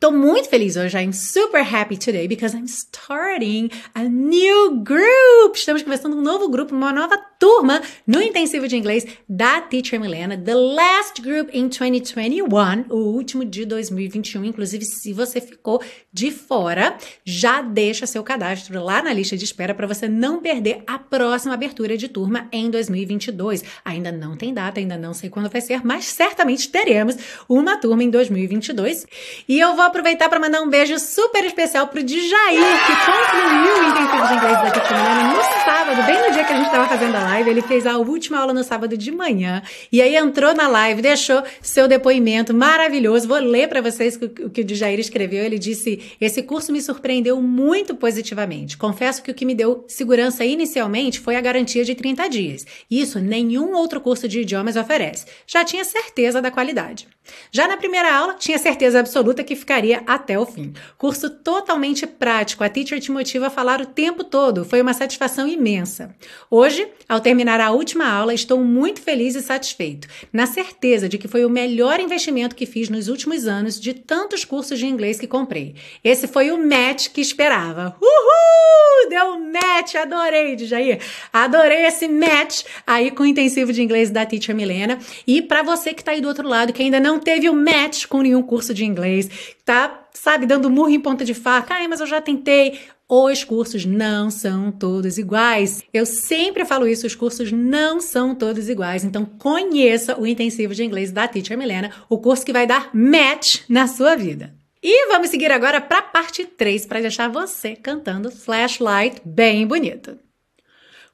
Tô 0.00 0.10
muito 0.10 0.48
feliz 0.48 0.76
hoje. 0.76 0.96
I'm 0.96 1.12
super 1.12 1.62
happy 1.62 1.96
today 1.96 2.26
because 2.26 2.54
I'm 2.54 2.66
starting 2.66 3.70
a 3.94 4.04
new 4.04 4.82
group. 4.82 5.54
Estamos 5.54 5.82
começando 5.82 6.14
um 6.14 6.20
novo 6.20 6.48
grupo, 6.48 6.74
uma 6.74 6.92
nova 6.92 7.16
turma 7.44 7.82
no 8.06 8.22
intensivo 8.22 8.66
de 8.66 8.74
inglês 8.74 9.06
da 9.28 9.60
Teacher 9.60 10.00
Milena. 10.00 10.34
The 10.34 10.54
last 10.54 11.20
group 11.20 11.50
in 11.52 11.68
2021, 11.68 12.86
o 12.88 12.96
último 12.96 13.44
de 13.44 13.66
2021. 13.66 14.46
Inclusive, 14.46 14.82
se 14.86 15.12
você 15.12 15.42
ficou 15.42 15.82
de 16.10 16.30
fora, 16.30 16.96
já 17.22 17.60
deixa 17.60 18.06
seu 18.06 18.22
cadastro 18.22 18.82
lá 18.82 19.02
na 19.02 19.12
lista 19.12 19.36
de 19.36 19.44
espera 19.44 19.74
para 19.74 19.86
você 19.86 20.08
não 20.08 20.40
perder 20.40 20.84
a 20.86 20.98
próxima 20.98 21.52
abertura 21.52 21.98
de 21.98 22.08
turma 22.08 22.48
em 22.50 22.70
2022. 22.70 23.62
Ainda 23.84 24.10
não 24.10 24.38
tem 24.38 24.54
data, 24.54 24.80
ainda 24.80 24.96
não 24.96 25.12
sei 25.12 25.28
quando 25.28 25.50
vai 25.50 25.60
ser, 25.60 25.84
mas 25.84 26.06
certamente 26.06 26.70
teremos 26.70 27.14
uma 27.46 27.76
turma 27.76 28.02
em 28.02 28.08
2022. 28.08 29.06
E 29.46 29.60
eu 29.60 29.76
vou 29.76 29.84
aproveitar 29.84 30.30
para 30.30 30.40
mandar 30.40 30.62
um 30.62 30.70
beijo 30.70 30.98
super 30.98 31.44
especial 31.44 31.88
pro 31.88 32.02
Djair, 32.02 32.86
que 32.86 32.96
concluiu 33.04 33.84
o 33.84 33.90
intensivo 33.90 34.28
de 34.28 34.34
inglês 34.34 34.62
da 34.62 34.70
Teacher 34.70 34.96
Milena 34.96 35.34
no 35.34 35.42
sábado, 35.62 36.02
bem 36.06 36.26
no 36.26 36.32
dia 36.32 36.44
que 36.44 36.52
a 36.54 36.56
gente 36.56 36.66
estava 36.66 36.88
fazendo 36.88 37.14
a 37.16 37.20
live. 37.20 37.33
Ele 37.42 37.62
fez 37.62 37.86
a 37.86 37.98
última 37.98 38.38
aula 38.38 38.52
no 38.52 38.62
sábado 38.62 38.96
de 38.96 39.10
manhã 39.10 39.62
e 39.90 40.00
aí 40.00 40.16
entrou 40.16 40.54
na 40.54 40.68
live, 40.68 41.02
deixou 41.02 41.42
seu 41.60 41.88
depoimento 41.88 42.54
maravilhoso. 42.54 43.28
Vou 43.28 43.38
ler 43.38 43.68
para 43.68 43.80
vocês 43.80 44.16
o 44.16 44.50
que 44.50 44.60
o 44.60 44.64
Djair 44.64 44.98
escreveu. 45.00 45.44
Ele 45.44 45.58
disse: 45.58 46.00
Esse 46.20 46.42
curso 46.42 46.72
me 46.72 46.80
surpreendeu 46.80 47.40
muito 47.40 47.94
positivamente. 47.94 48.76
Confesso 48.76 49.22
que 49.22 49.30
o 49.30 49.34
que 49.34 49.44
me 49.44 49.54
deu 49.54 49.84
segurança 49.88 50.44
inicialmente 50.44 51.20
foi 51.20 51.36
a 51.36 51.40
garantia 51.40 51.84
de 51.84 51.94
30 51.94 52.28
dias. 52.28 52.66
Isso 52.90 53.18
nenhum 53.18 53.74
outro 53.74 54.00
curso 54.00 54.28
de 54.28 54.40
idiomas 54.40 54.76
oferece. 54.76 55.26
Já 55.46 55.64
tinha 55.64 55.84
certeza 55.84 56.40
da 56.40 56.50
qualidade. 56.50 57.08
Já 57.50 57.66
na 57.66 57.76
primeira 57.76 58.14
aula, 58.14 58.34
tinha 58.34 58.58
certeza 58.58 59.00
absoluta 59.00 59.42
que 59.42 59.56
ficaria 59.56 60.02
até 60.06 60.38
o 60.38 60.44
fim. 60.44 60.72
Curso 60.98 61.30
totalmente 61.30 62.06
prático, 62.06 62.62
a 62.62 62.68
teacher 62.68 63.00
te 63.00 63.10
motiva 63.10 63.46
a 63.46 63.50
falar 63.50 63.80
o 63.80 63.86
tempo 63.86 64.24
todo, 64.24 64.64
foi 64.64 64.80
uma 64.80 64.92
satisfação 64.92 65.48
imensa. 65.48 66.14
Hoje, 66.50 66.86
ao 67.08 67.20
terminar 67.24 67.58
a 67.58 67.70
última 67.70 68.06
aula, 68.06 68.34
estou 68.34 68.62
muito 68.62 69.00
feliz 69.00 69.34
e 69.34 69.40
satisfeito, 69.40 70.06
na 70.30 70.46
certeza 70.46 71.08
de 71.08 71.16
que 71.16 71.26
foi 71.26 71.44
o 71.44 71.50
melhor 71.50 71.98
investimento 71.98 72.54
que 72.54 72.66
fiz 72.66 72.90
nos 72.90 73.08
últimos 73.08 73.46
anos 73.46 73.80
de 73.80 73.94
tantos 73.94 74.44
cursos 74.44 74.78
de 74.78 74.86
inglês 74.86 75.18
que 75.18 75.26
comprei. 75.26 75.74
Esse 76.04 76.28
foi 76.28 76.52
o 76.52 76.58
match 76.58 77.08
que 77.08 77.22
esperava. 77.22 77.96
Uhul! 78.00 79.08
Deu 79.08 79.38
match, 79.38 79.94
adorei, 79.96 80.56
Jair. 80.58 81.00
Adorei 81.32 81.86
esse 81.86 82.08
match 82.08 82.64
aí 82.86 83.10
com 83.10 83.22
o 83.22 83.26
intensivo 83.26 83.72
de 83.72 83.82
inglês 83.82 84.10
da 84.10 84.24
Teacher 84.24 84.54
Milena. 84.54 84.98
E 85.26 85.42
para 85.42 85.62
você 85.62 85.92
que 85.92 86.00
está 86.00 86.12
aí 86.12 86.20
do 86.20 86.28
outro 86.28 86.46
lado, 86.48 86.72
que 86.72 86.82
ainda 86.82 87.00
não 87.00 87.18
teve 87.18 87.48
o 87.48 87.54
match 87.54 88.06
com 88.06 88.22
nenhum 88.22 88.42
curso 88.42 88.72
de 88.72 88.84
inglês, 88.84 89.28
tá, 89.64 90.06
sabe, 90.12 90.46
dando 90.46 90.70
murro 90.70 90.90
em 90.90 91.00
ponta 91.00 91.24
de 91.24 91.34
faca. 91.34 91.74
Ai, 91.74 91.88
mas 91.88 92.00
eu 92.00 92.06
já 92.06 92.20
tentei. 92.20 92.78
Os 93.08 93.44
cursos 93.44 93.84
não 93.84 94.30
são 94.30 94.72
todos 94.72 95.18
iguais. 95.18 95.82
Eu 95.92 96.06
sempre 96.06 96.64
falo 96.64 96.86
isso, 96.86 97.06
os 97.06 97.14
cursos 97.14 97.52
não 97.52 98.00
são 98.00 98.34
todos 98.34 98.68
iguais. 98.68 99.04
Então 99.04 99.26
conheça 99.26 100.18
o 100.18 100.26
intensivo 100.26 100.74
de 100.74 100.82
inglês 100.82 101.12
da 101.12 101.28
Teacher 101.28 101.58
Milena, 101.58 101.92
o 102.08 102.18
curso 102.18 102.46
que 102.46 102.52
vai 102.52 102.66
dar 102.66 102.90
match 102.94 103.60
na 103.68 103.86
sua 103.86 104.16
vida. 104.16 104.54
E 104.82 105.08
vamos 105.08 105.30
seguir 105.30 105.50
agora 105.52 105.80
para 105.80 105.98
a 105.98 106.02
parte 106.02 106.44
3 106.44 106.86
para 106.86 107.00
deixar 107.00 107.28
você 107.28 107.76
cantando 107.76 108.30
Flashlight 108.30 109.20
bem 109.24 109.66
bonito. 109.66 110.18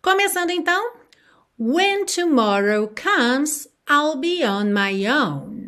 Começando 0.00 0.50
então. 0.50 0.92
When 1.59 2.07
tomorrow 2.07 2.88
comes, 2.88 3.68
I'll 3.88 4.16
be 4.16 4.44
on 4.44 4.72
my 4.72 5.07
own. 5.07 5.60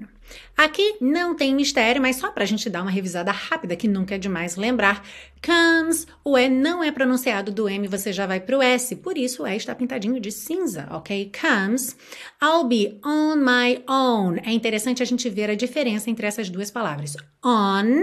Aqui 0.63 0.95
não 1.01 1.35
tem 1.35 1.57
mistério, 1.57 2.01
mas 2.01 2.15
só 2.15 2.31
para 2.31 2.45
a 2.45 2.47
gente 2.47 2.71
dar 2.71 2.83
uma 2.83 2.91
revisada 2.91 3.33
rápida, 3.33 3.75
que 3.75 3.89
nunca 3.89 4.15
é 4.15 4.19
demais 4.19 4.55
lembrar. 4.55 5.05
Comes, 5.45 6.07
o 6.25 6.39
E 6.39 6.49
não 6.49 6.85
é 6.85 6.93
pronunciado 6.93 7.51
do 7.51 7.69
M, 7.69 7.89
você 7.89 8.13
já 8.13 8.29
vai 8.29 8.39
para 8.39 8.57
o 8.57 8.63
S, 8.63 8.95
por 8.95 9.19
isso 9.19 9.43
o 9.43 9.47
E 9.49 9.57
está 9.57 9.75
pintadinho 9.75 10.21
de 10.21 10.31
cinza, 10.31 10.87
ok? 10.93 11.33
Comes, 11.33 11.97
I'll 12.41 12.63
be 12.63 12.97
on 13.05 13.39
my 13.39 13.83
own. 13.89 14.37
É 14.45 14.53
interessante 14.53 15.03
a 15.03 15.05
gente 15.05 15.29
ver 15.29 15.51
a 15.51 15.57
diferença 15.57 16.09
entre 16.09 16.29
essas 16.29 16.49
duas 16.49 16.71
palavras. 16.71 17.17
On, 17.45 18.01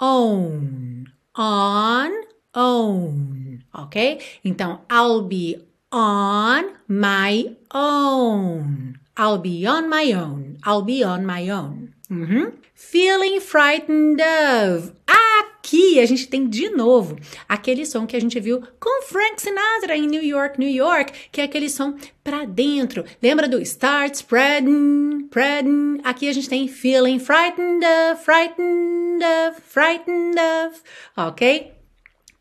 own. 0.00 1.04
On, 1.38 2.10
own, 2.56 3.60
ok? 3.72 4.18
Então, 4.44 4.80
I'll 4.90 5.22
be 5.22 5.64
on 5.92 6.72
my 6.88 7.56
own. 7.72 8.94
I'll 9.16 9.38
be 9.38 9.64
on 9.66 9.88
my 9.88 10.12
own. 10.12 10.58
I'll 10.64 10.82
be 10.82 11.04
on 11.04 11.24
my 11.24 11.48
own. 11.48 11.94
Uhum. 12.10 12.52
Feeling 12.74 13.40
frightened 13.40 14.20
of. 14.20 14.92
Aqui 15.06 16.00
a 16.00 16.06
gente 16.06 16.26
tem 16.26 16.48
de 16.48 16.68
novo 16.70 17.16
aquele 17.48 17.86
som 17.86 18.06
que 18.06 18.16
a 18.16 18.20
gente 18.20 18.38
viu 18.40 18.62
com 18.80 19.02
Frank 19.04 19.40
Sinatra 19.40 19.96
em 19.96 20.06
New 20.06 20.22
York, 20.22 20.58
New 20.58 20.68
York, 20.68 21.12
que 21.30 21.40
é 21.40 21.44
aquele 21.44 21.68
som 21.68 21.96
para 22.22 22.44
dentro. 22.44 23.04
Lembra 23.22 23.48
do 23.48 23.60
start 23.60 24.14
spreading, 24.14 25.26
spreading? 25.26 26.00
Aqui 26.02 26.28
a 26.28 26.32
gente 26.32 26.48
tem 26.48 26.66
feeling 26.66 27.18
frightened 27.18 27.84
of, 27.84 28.22
frightened 28.22 29.22
of, 29.22 29.60
frightened 29.62 30.36
of, 30.38 30.82
ok? 31.16 31.73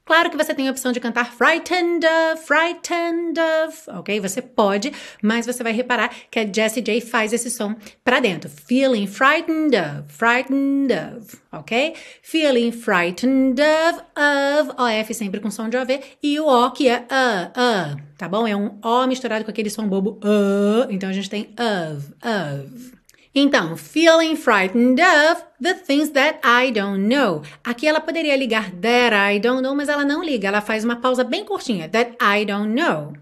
Claro 0.06 0.30
que 0.30 0.36
você 0.36 0.54
tem 0.54 0.68
a 0.68 0.72
opção 0.72 0.92
de 0.92 1.00
cantar 1.00 1.32
frightened 1.32 2.06
of, 2.06 2.46
frightened 2.46 3.40
of, 3.40 3.90
ok? 3.90 4.20
Você 4.20 4.42
pode, 4.42 4.92
mas 5.22 5.46
você 5.46 5.64
vai 5.64 5.72
reparar 5.72 6.14
que 6.30 6.40
a 6.40 6.46
Jessie 6.46 6.82
J 6.82 7.00
faz 7.00 7.32
esse 7.32 7.50
som 7.50 7.74
para 8.04 8.20
dentro. 8.20 8.50
Feeling 8.50 9.08
frightened 9.08 9.74
of, 9.78 10.14
frightened 10.14 10.92
of, 10.94 11.38
ok? 11.54 11.96
Feeling 12.22 12.74
frightened 12.74 13.62
of, 13.62 14.02
of, 14.18 14.76
OF 14.78 15.14
sempre 15.14 15.40
com 15.40 15.50
som 15.50 15.70
de 15.70 15.78
OV, 15.78 16.02
e 16.22 16.38
o 16.38 16.48
O 16.48 16.72
que 16.72 16.90
é 16.90 17.00
uh, 17.00 17.96
uh, 17.96 18.02
tá 18.18 18.28
bom? 18.28 18.46
É 18.46 18.56
um 18.56 18.78
O 18.84 19.08
misturado 19.08 19.46
com 19.46 19.52
aquele 19.52 19.70
som 19.70 19.88
bobo, 19.88 20.20
uh, 20.22 20.86
então 20.90 21.10
a 21.10 21.14
gente 21.14 21.30
tem 21.30 21.56
of, 21.58 22.14
of. 22.22 23.03
Então, 23.36 23.76
feeling 23.76 24.36
frightened 24.36 25.02
of 25.02 25.44
the 25.60 25.74
things 25.74 26.12
that 26.12 26.40
I 26.44 26.72
don't 26.72 27.08
know. 27.08 27.42
Aqui 27.64 27.88
ela 27.88 28.00
poderia 28.00 28.36
ligar 28.36 28.70
that 28.82 29.16
I 29.16 29.40
don't 29.40 29.64
know, 29.64 29.76
mas 29.76 29.90
ela 29.90 30.06
não 30.06 30.24
liga. 30.24 30.48
Ela 30.48 30.62
faz 30.62 30.84
uma 30.84 30.98
pausa 30.98 31.24
bem 31.24 31.44
curtinha. 31.44 31.90
That 31.90 32.16
I 32.22 32.46
don't 32.46 32.74
know. 32.76 33.14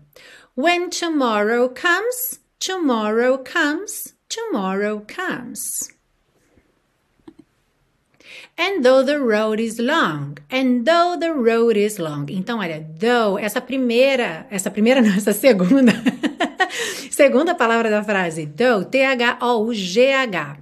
When 0.54 0.90
tomorrow 0.90 1.70
comes, 1.70 2.42
tomorrow 2.60 3.38
comes, 3.38 4.14
tomorrow 4.28 5.02
comes. 5.08 5.90
And 8.58 8.82
though 8.84 9.04
the 9.04 9.18
road 9.18 9.62
is 9.62 9.80
long, 9.80 10.36
and 10.52 10.84
though 10.84 11.18
the 11.18 11.32
road 11.32 11.80
is 11.80 11.98
long. 11.98 12.26
Então, 12.30 12.60
olha, 12.60 12.86
though, 13.00 13.40
essa 13.40 13.60
primeira, 13.60 14.46
essa 14.52 14.70
primeira 14.70 15.02
não, 15.02 15.14
essa 15.16 15.34
segunda 15.34 15.94
Segunda 17.10 17.54
palavra 17.56 17.90
da 17.90 18.04
frase, 18.04 18.46
though, 18.46 18.86
T-H-O-U-G-H. 18.86 20.58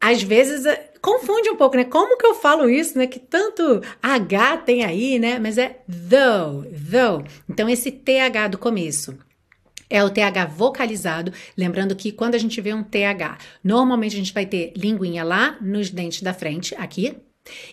Às 0.00 0.22
vezes 0.22 0.66
eh, 0.66 0.90
confunde 1.00 1.50
um 1.50 1.56
pouco, 1.56 1.76
né? 1.76 1.84
Como 1.84 2.16
que 2.16 2.26
eu 2.26 2.34
falo 2.34 2.68
isso, 2.68 2.98
né? 2.98 3.06
Que 3.06 3.18
tanto 3.18 3.80
H 4.02 4.56
tem 4.58 4.84
aí, 4.84 5.18
né? 5.18 5.38
Mas 5.38 5.58
é 5.58 5.80
though, 5.86 6.64
though. 6.90 7.24
Então, 7.48 7.68
esse 7.68 7.90
TH 7.90 8.48
do 8.48 8.58
começo. 8.58 9.16
É 9.92 10.02
o 10.02 10.08
TH 10.08 10.46
vocalizado, 10.46 11.34
lembrando 11.54 11.94
que 11.94 12.10
quando 12.10 12.34
a 12.34 12.38
gente 12.38 12.58
vê 12.62 12.72
um 12.72 12.82
TH, 12.82 13.36
normalmente 13.62 14.16
a 14.16 14.18
gente 14.18 14.32
vai 14.32 14.46
ter 14.46 14.72
linguinha 14.74 15.22
lá 15.22 15.58
nos 15.60 15.90
dentes 15.90 16.22
da 16.22 16.32
frente, 16.32 16.74
aqui, 16.76 17.14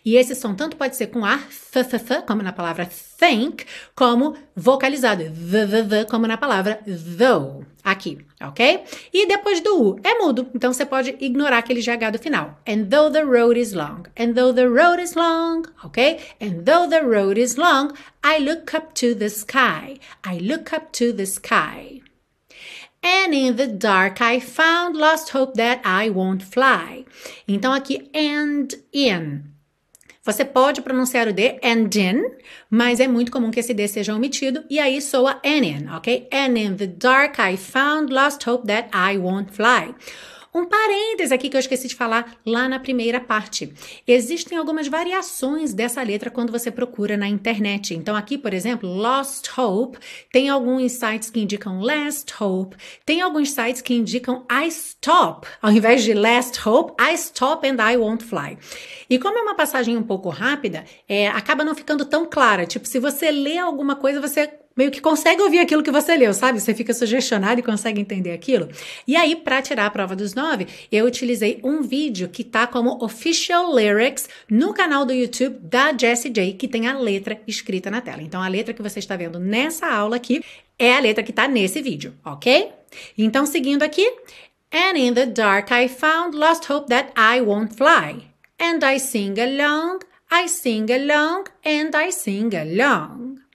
e 0.04 0.18
esse 0.18 0.36
som 0.36 0.54
tanto 0.54 0.76
pode 0.76 0.98
ser 0.98 1.08
com 1.08 1.24
ar, 1.24 1.48
th, 1.48 1.88
th, 1.88 2.04
th, 2.04 2.26
como 2.28 2.42
na 2.42 2.52
palavra 2.52 2.86
think, 2.86 3.66
como 3.96 4.36
vocalizado, 4.54 5.24
th, 5.24 5.70
th, 5.70 5.90
th, 5.90 6.10
como 6.10 6.28
na 6.28 6.36
palavra 6.36 6.82
though, 7.18 7.66
aqui, 7.84 8.18
ok? 8.42 8.84
E 9.14 9.26
depois 9.26 9.62
do 9.62 9.82
U, 9.82 10.00
é 10.04 10.18
mudo, 10.18 10.50
então 10.54 10.74
você 10.74 10.86
pode 10.86 11.16
ignorar 11.22 11.60
aquele 11.60 11.82
GH 11.82 12.12
do 12.12 12.20
final. 12.20 12.60
And 12.68 12.86
though 12.90 13.10
the 13.10 13.24
road 13.24 13.58
is 13.58 13.72
long, 13.72 14.04
and 14.20 14.34
though 14.34 14.54
the 14.54 14.68
road 14.68 15.02
is 15.02 15.14
long, 15.14 15.64
ok? 15.86 16.20
And 16.42 16.64
though 16.66 16.90
the 16.90 17.02
road 17.02 17.40
is 17.40 17.56
long, 17.56 17.94
I 18.22 18.40
look 18.40 18.76
up 18.76 18.94
to 18.96 19.16
the 19.16 19.30
sky, 19.30 20.00
I 20.26 20.40
look 20.40 20.74
up 20.74 20.92
to 20.94 21.14
the 21.14 21.26
sky. 21.26 22.02
And 23.02 23.34
in 23.34 23.56
the 23.56 23.68
dark 23.68 24.22
I 24.22 24.40
found 24.40 24.98
lost 24.98 25.30
hope 25.34 25.56
that 25.56 25.82
I 25.86 26.10
won't 26.10 26.44
fly. 26.44 27.06
Então 27.48 27.74
aqui 27.74 28.10
and 28.14 28.68
in 28.94 29.50
você 30.30 30.46
pode 30.46 30.82
pronunciar 30.82 31.28
o 31.28 31.34
D, 31.34 31.60
and 31.64 31.90
in, 31.96 32.22
mas 32.70 33.00
é 33.00 33.08
muito 33.08 33.32
comum 33.32 33.50
que 33.50 33.60
esse 33.60 33.74
D 33.74 33.88
seja 33.88 34.14
omitido 34.14 34.64
e 34.70 34.80
aí 34.80 35.02
soa 35.02 35.42
an 35.44 35.66
in, 35.66 35.90
ok? 35.90 36.28
And 36.32 36.56
in 36.56 36.76
the 36.76 36.86
dark 36.86 37.40
I 37.40 37.58
found 37.58 38.14
lost 38.14 38.48
hope 38.48 38.68
that 38.68 38.90
I 38.94 39.18
won't 39.18 39.52
fly. 39.52 39.96
Um 40.60 40.66
parêntese 40.66 41.34
aqui 41.34 41.48
que 41.48 41.56
eu 41.56 41.60
esqueci 41.60 41.88
de 41.88 41.96
falar 41.96 42.36
lá 42.46 42.68
na 42.68 42.80
primeira 42.80 43.22
parte. 43.22 43.74
Existem 44.06 44.58
algumas 44.58 44.90
variações 44.90 45.74
dessa 45.74 46.04
letra 46.04 46.30
quando 46.30 46.52
você 46.52 46.70
procura 46.70 47.16
na 47.16 47.30
internet. 47.30 47.96
Então, 47.96 48.14
aqui, 48.14 48.38
por 48.38 48.54
exemplo, 48.54 48.94
Lost 48.94 49.48
Hope, 49.58 49.98
tem 50.34 50.50
alguns 50.50 50.92
sites 50.92 51.30
que 51.30 51.40
indicam 51.40 51.80
Last 51.80 52.34
Hope, 52.44 52.76
tem 53.06 53.22
alguns 53.22 53.52
sites 53.52 53.82
que 53.82 53.94
indicam 53.94 54.46
I 54.52 54.68
Stop. 54.68 55.48
Ao 55.62 55.72
invés 55.72 56.04
de 56.04 56.14
Last 56.14 56.60
Hope, 56.68 57.02
I 57.02 57.14
Stop 57.14 57.66
and 57.66 57.78
I 57.82 57.96
Won't 57.96 58.26
Fly. 58.26 58.58
E 59.10 59.18
como 59.18 59.38
é 59.38 59.42
uma 59.42 59.56
passagem 59.56 59.96
um 59.96 60.04
pouco 60.04 60.28
rápida, 60.28 60.84
é, 61.08 61.30
acaba 61.30 61.64
não 61.64 61.74
ficando 61.74 62.04
tão 62.04 62.26
clara. 62.26 62.66
Tipo, 62.66 62.86
se 62.86 63.00
você 63.00 63.32
lê 63.32 63.58
alguma 63.58 63.96
coisa, 63.96 64.20
você 64.20 64.60
meio 64.80 64.92
que 64.92 65.02
consegue 65.02 65.42
ouvir 65.42 65.60
aquilo 65.60 65.84
que 65.84 65.92
você 65.92 66.16
leu, 66.16 66.34
sabe? 66.34 66.58
Você 66.58 66.74
fica 66.74 66.94
sugestionado 66.94 67.60
e 67.60 67.64
consegue 67.64 68.00
entender 68.00 68.32
aquilo. 68.32 68.70
E 69.06 69.14
aí, 69.18 69.36
para 69.36 69.62
tirar 69.62 69.88
a 69.88 69.90
prova 69.90 70.16
dos 70.16 70.34
nove, 70.34 70.68
eu 70.90 71.06
utilizei 71.06 71.60
um 71.66 71.82
vídeo 71.82 72.30
que 72.30 72.46
tá 72.46 72.66
como 72.66 73.04
Official 73.04 73.76
Lyrics 73.76 74.30
no 74.50 74.74
canal 74.74 75.04
do 75.04 75.12
YouTube 75.12 75.58
da 75.62 75.92
Jessie 75.92 76.32
J, 76.32 76.54
que 76.54 76.66
tem 76.66 76.88
a 76.88 76.98
letra 76.98 77.42
escrita 77.46 77.92
na 77.92 78.00
tela. 78.00 78.22
Então, 78.22 78.42
a 78.42 78.48
letra 78.48 78.74
que 78.74 78.82
você 78.82 79.00
está 79.00 79.18
vendo 79.18 79.38
nessa 79.38 79.86
aula 79.86 80.16
aqui 80.16 80.42
é 80.78 80.96
a 80.96 81.00
letra 81.02 81.26
que 81.26 81.34
tá 81.34 81.46
nesse 81.46 81.82
vídeo, 81.82 82.14
ok? 82.24 82.72
Então, 83.18 83.46
seguindo 83.46 83.84
aqui. 83.84 84.10
And 84.72 84.98
in 84.98 85.14
the 85.14 85.26
dark 85.26 85.72
I 85.72 85.90
found 85.90 86.38
lost 86.38 86.72
hope 86.72 86.88
that 86.88 87.12
I 87.18 87.42
won't 87.42 87.76
fly. 87.76 88.24
And 88.58 88.80
I 88.82 88.98
sing 88.98 89.38
along, 89.38 90.00
I 90.32 90.48
sing 90.48 90.90
along, 90.90 91.50
and 91.66 91.94
I 91.94 92.14
sing 92.14 92.56
along. 92.56 93.49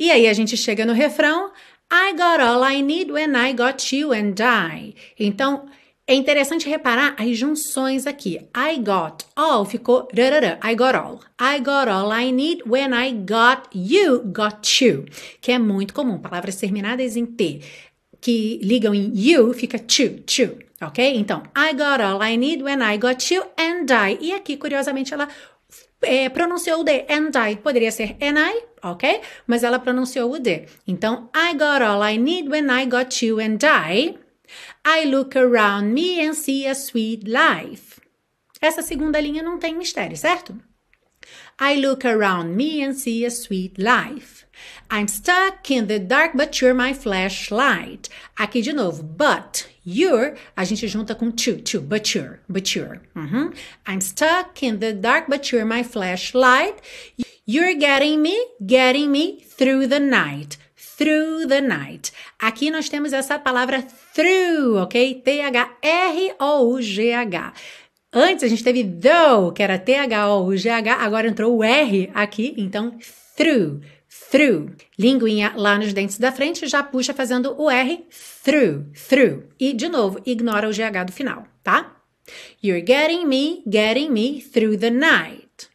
E 0.00 0.10
aí 0.10 0.26
a 0.26 0.32
gente 0.32 0.56
chega 0.56 0.86
no 0.86 0.94
refrão. 0.94 1.52
I 1.92 2.12
got 2.12 2.40
all 2.40 2.64
I 2.64 2.80
need 2.80 3.12
when 3.12 3.36
I 3.36 3.52
got 3.52 3.94
you 3.94 4.12
and 4.14 4.34
I. 4.40 4.94
Então, 5.18 5.66
é 6.06 6.14
interessante 6.14 6.66
reparar 6.66 7.14
as 7.18 7.36
junções 7.36 8.06
aqui. 8.06 8.40
I 8.56 8.78
got 8.78 9.26
all 9.36 9.66
ficou. 9.66 10.08
I 10.14 10.74
got 10.74 10.94
all. 10.96 11.20
I 11.38 11.60
got 11.60 11.90
all 11.90 12.10
I 12.12 12.32
need 12.32 12.62
when 12.66 12.94
I 12.94 13.12
got 13.12 13.68
you, 13.74 14.20
got 14.24 14.80
you. 14.80 15.04
Que 15.38 15.52
é 15.52 15.58
muito 15.58 15.92
comum. 15.92 16.18
Palavras 16.18 16.56
terminadas 16.56 17.14
em 17.14 17.26
T 17.26 17.60
que 18.20 18.58
ligam 18.62 18.94
em 18.94 19.12
you 19.14 19.52
fica 19.52 19.78
to, 19.78 20.20
to. 20.26 20.58
Ok? 20.82 21.14
Então, 21.14 21.42
I 21.54 21.74
got 21.74 22.00
all 22.00 22.22
I 22.22 22.38
need 22.38 22.62
when 22.62 22.80
I 22.82 22.96
got 22.96 23.30
you 23.30 23.42
and 23.58 23.86
I. 23.90 24.18
E 24.18 24.32
aqui, 24.32 24.56
curiosamente, 24.56 25.12
ela 25.12 25.28
é, 26.02 26.28
pronunciou 26.28 26.80
o 26.80 26.84
D, 26.84 27.06
and 27.08 27.30
I. 27.50 27.56
Poderia 27.56 27.90
ser 27.90 28.16
and 28.20 28.38
I, 28.38 28.64
ok? 28.82 29.20
Mas 29.46 29.62
ela 29.62 29.78
pronunciou 29.78 30.32
o 30.32 30.38
D. 30.38 30.66
Então, 30.86 31.30
I 31.34 31.54
got 31.54 31.82
all 31.82 32.02
I 32.02 32.18
need 32.18 32.48
when 32.48 32.70
I 32.70 32.86
got 32.86 33.24
you 33.24 33.38
and 33.40 33.58
I. 33.62 34.18
I 34.84 35.04
look 35.06 35.36
around 35.36 35.92
me 35.92 36.26
and 36.26 36.34
see 36.34 36.66
a 36.66 36.74
sweet 36.74 37.24
life. 37.26 38.00
Essa 38.60 38.82
segunda 38.82 39.20
linha 39.20 39.42
não 39.42 39.58
tem 39.58 39.74
mistério, 39.74 40.16
certo? 40.16 40.54
I 41.60 41.76
look 41.76 42.06
around 42.06 42.54
me 42.54 42.82
and 42.82 42.94
see 42.94 43.24
a 43.24 43.30
sweet 43.30 43.74
life. 43.78 44.46
I'm 44.90 45.08
stuck 45.08 45.70
in 45.70 45.86
the 45.86 45.98
dark, 45.98 46.32
but 46.34 46.60
you're 46.60 46.74
my 46.74 46.92
flashlight. 46.92 48.08
Aqui 48.38 48.62
de 48.62 48.72
novo, 48.72 49.02
but 49.02 49.66
you're, 49.84 50.36
a 50.56 50.64
gente 50.64 50.86
junta 50.88 51.14
com 51.14 51.30
to, 51.32 51.60
to, 51.62 51.80
but 51.80 52.14
you're, 52.14 52.40
but 52.48 52.74
you're. 52.74 53.00
Uhum. 53.14 53.52
I'm 53.86 54.00
stuck 54.00 54.62
in 54.62 54.78
the 54.78 54.92
dark, 54.92 55.26
but 55.28 55.50
you're 55.52 55.64
my 55.64 55.82
flashlight. 55.82 56.80
You're 57.46 57.74
getting 57.74 58.22
me, 58.22 58.36
getting 58.64 59.10
me 59.10 59.40
through 59.40 59.88
the 59.88 60.00
night. 60.00 60.56
Through 60.76 61.46
the 61.46 61.60
night. 61.60 62.12
Aqui 62.38 62.70
nós 62.70 62.88
temos 62.88 63.12
essa 63.12 63.38
palavra 63.38 63.82
through, 64.14 64.76
ok? 64.82 65.22
T-H-R-O-U-G-H. 65.24 65.62
Antes 68.12 68.42
a 68.42 68.48
gente 68.48 68.64
teve 68.64 68.82
though, 68.84 69.52
que 69.52 69.62
era 69.62 69.78
T-H-O, 69.78 70.44
o 70.44 70.56
G-H, 70.56 70.94
agora 70.94 71.28
entrou 71.28 71.56
o 71.56 71.64
R 71.64 72.10
aqui, 72.12 72.54
então 72.58 72.98
through, 73.36 73.80
through. 74.30 74.76
Linguinha 74.98 75.52
lá 75.56 75.76
nos 75.76 75.92
dentes 75.92 76.18
da 76.18 76.30
frente 76.30 76.66
já 76.66 76.82
puxa 76.82 77.12
fazendo 77.12 77.54
o 77.60 77.68
R, 77.70 78.06
through, 78.44 78.86
through. 78.94 79.48
E, 79.58 79.72
de 79.72 79.88
novo, 79.88 80.20
ignora 80.24 80.68
o 80.68 80.72
GH 80.72 81.04
do 81.06 81.12
final, 81.12 81.46
tá? 81.62 81.96
You're 82.62 82.82
getting 82.82 83.26
me, 83.26 83.62
getting 83.68 84.12
me 84.12 84.40
through 84.40 84.78
the 84.78 84.90
night. 84.90 85.68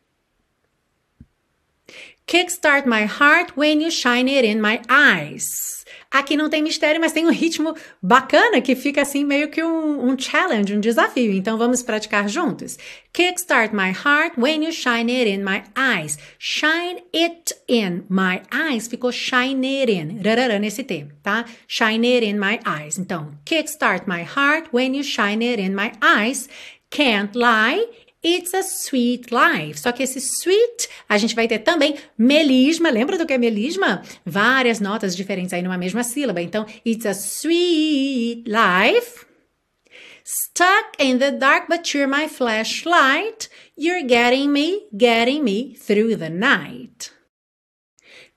Kickstart 2.25 2.87
my 2.87 3.05
heart 3.05 3.55
when 3.55 3.81
you 3.81 3.91
shine 3.91 4.27
it 4.27 4.45
in 4.45 4.59
my 4.59 4.81
eyes. 4.89 5.84
Aqui 6.09 6.35
não 6.35 6.49
tem 6.49 6.61
mistério, 6.61 6.99
mas 6.99 7.11
tem 7.11 7.25
um 7.25 7.31
ritmo 7.31 7.75
bacana 8.01 8.61
que 8.61 8.75
fica 8.75 9.01
assim 9.01 9.23
meio 9.23 9.49
que 9.49 9.63
um, 9.63 10.09
um 10.09 10.17
challenge, 10.17 10.73
um 10.73 10.79
desafio. 10.79 11.31
Então 11.33 11.57
vamos 11.57 11.83
praticar 11.83 12.27
juntos. 12.27 12.77
Kickstart 13.13 13.73
my 13.73 13.91
heart 13.91 14.39
when 14.39 14.63
you 14.63 14.71
shine 14.71 15.11
it 15.11 15.29
in 15.29 15.43
my 15.43 15.63
eyes. 15.75 16.17
Shine 16.39 17.03
it 17.13 17.55
in 17.67 18.03
my 18.09 18.41
eyes 18.51 18.87
ficou 18.87 19.11
shine 19.11 19.65
it 19.65 19.91
in. 19.91 20.21
Rarará 20.21 20.59
nesse 20.59 20.83
T, 20.83 21.07
tá? 21.23 21.45
Shine 21.67 22.05
it 22.05 22.25
in 22.25 22.39
my 22.39 22.59
eyes. 22.65 22.97
Então, 22.97 23.31
kickstart 23.45 24.07
my 24.07 24.23
heart 24.23 24.69
when 24.73 24.95
you 24.95 25.03
shine 25.03 25.43
it 25.43 25.61
in 25.61 25.75
my 25.75 25.91
eyes. 26.01 26.49
Can't 26.89 27.35
lie 27.35 27.85
It's 28.27 28.55
a 28.55 28.63
sweet 28.63 29.27
life. 29.31 29.79
Só 29.79 29.91
que 29.91 30.01
esse 30.01 30.19
sweet, 30.19 30.89
a 31.07 31.15
gente 31.15 31.35
vai 31.35 31.47
ter 31.47 31.59
também 31.59 31.95
melisma. 32.17 32.89
Lembra 32.89 33.19
do 33.19 33.25
que 33.27 33.33
é 33.33 33.37
melisma? 33.37 34.01
Várias 34.25 34.79
notas 34.79 35.15
diferentes 35.15 35.53
aí 35.53 35.61
numa 35.61 35.77
mesma 35.77 36.03
sílaba. 36.03 36.41
Então, 36.41 36.65
it's 36.83 37.05
a 37.05 37.13
sweet 37.13 38.45
life. 38.47 39.27
Stuck 40.23 40.97
in 40.97 41.19
the 41.19 41.33
dark, 41.33 41.67
but 41.69 41.93
you're 41.93 42.07
my 42.07 42.27
flashlight. 42.27 43.47
You're 43.77 44.01
getting 44.01 44.51
me, 44.51 44.87
getting 44.91 45.43
me 45.43 45.75
through 45.75 46.17
the 46.17 46.31
night. 46.31 47.11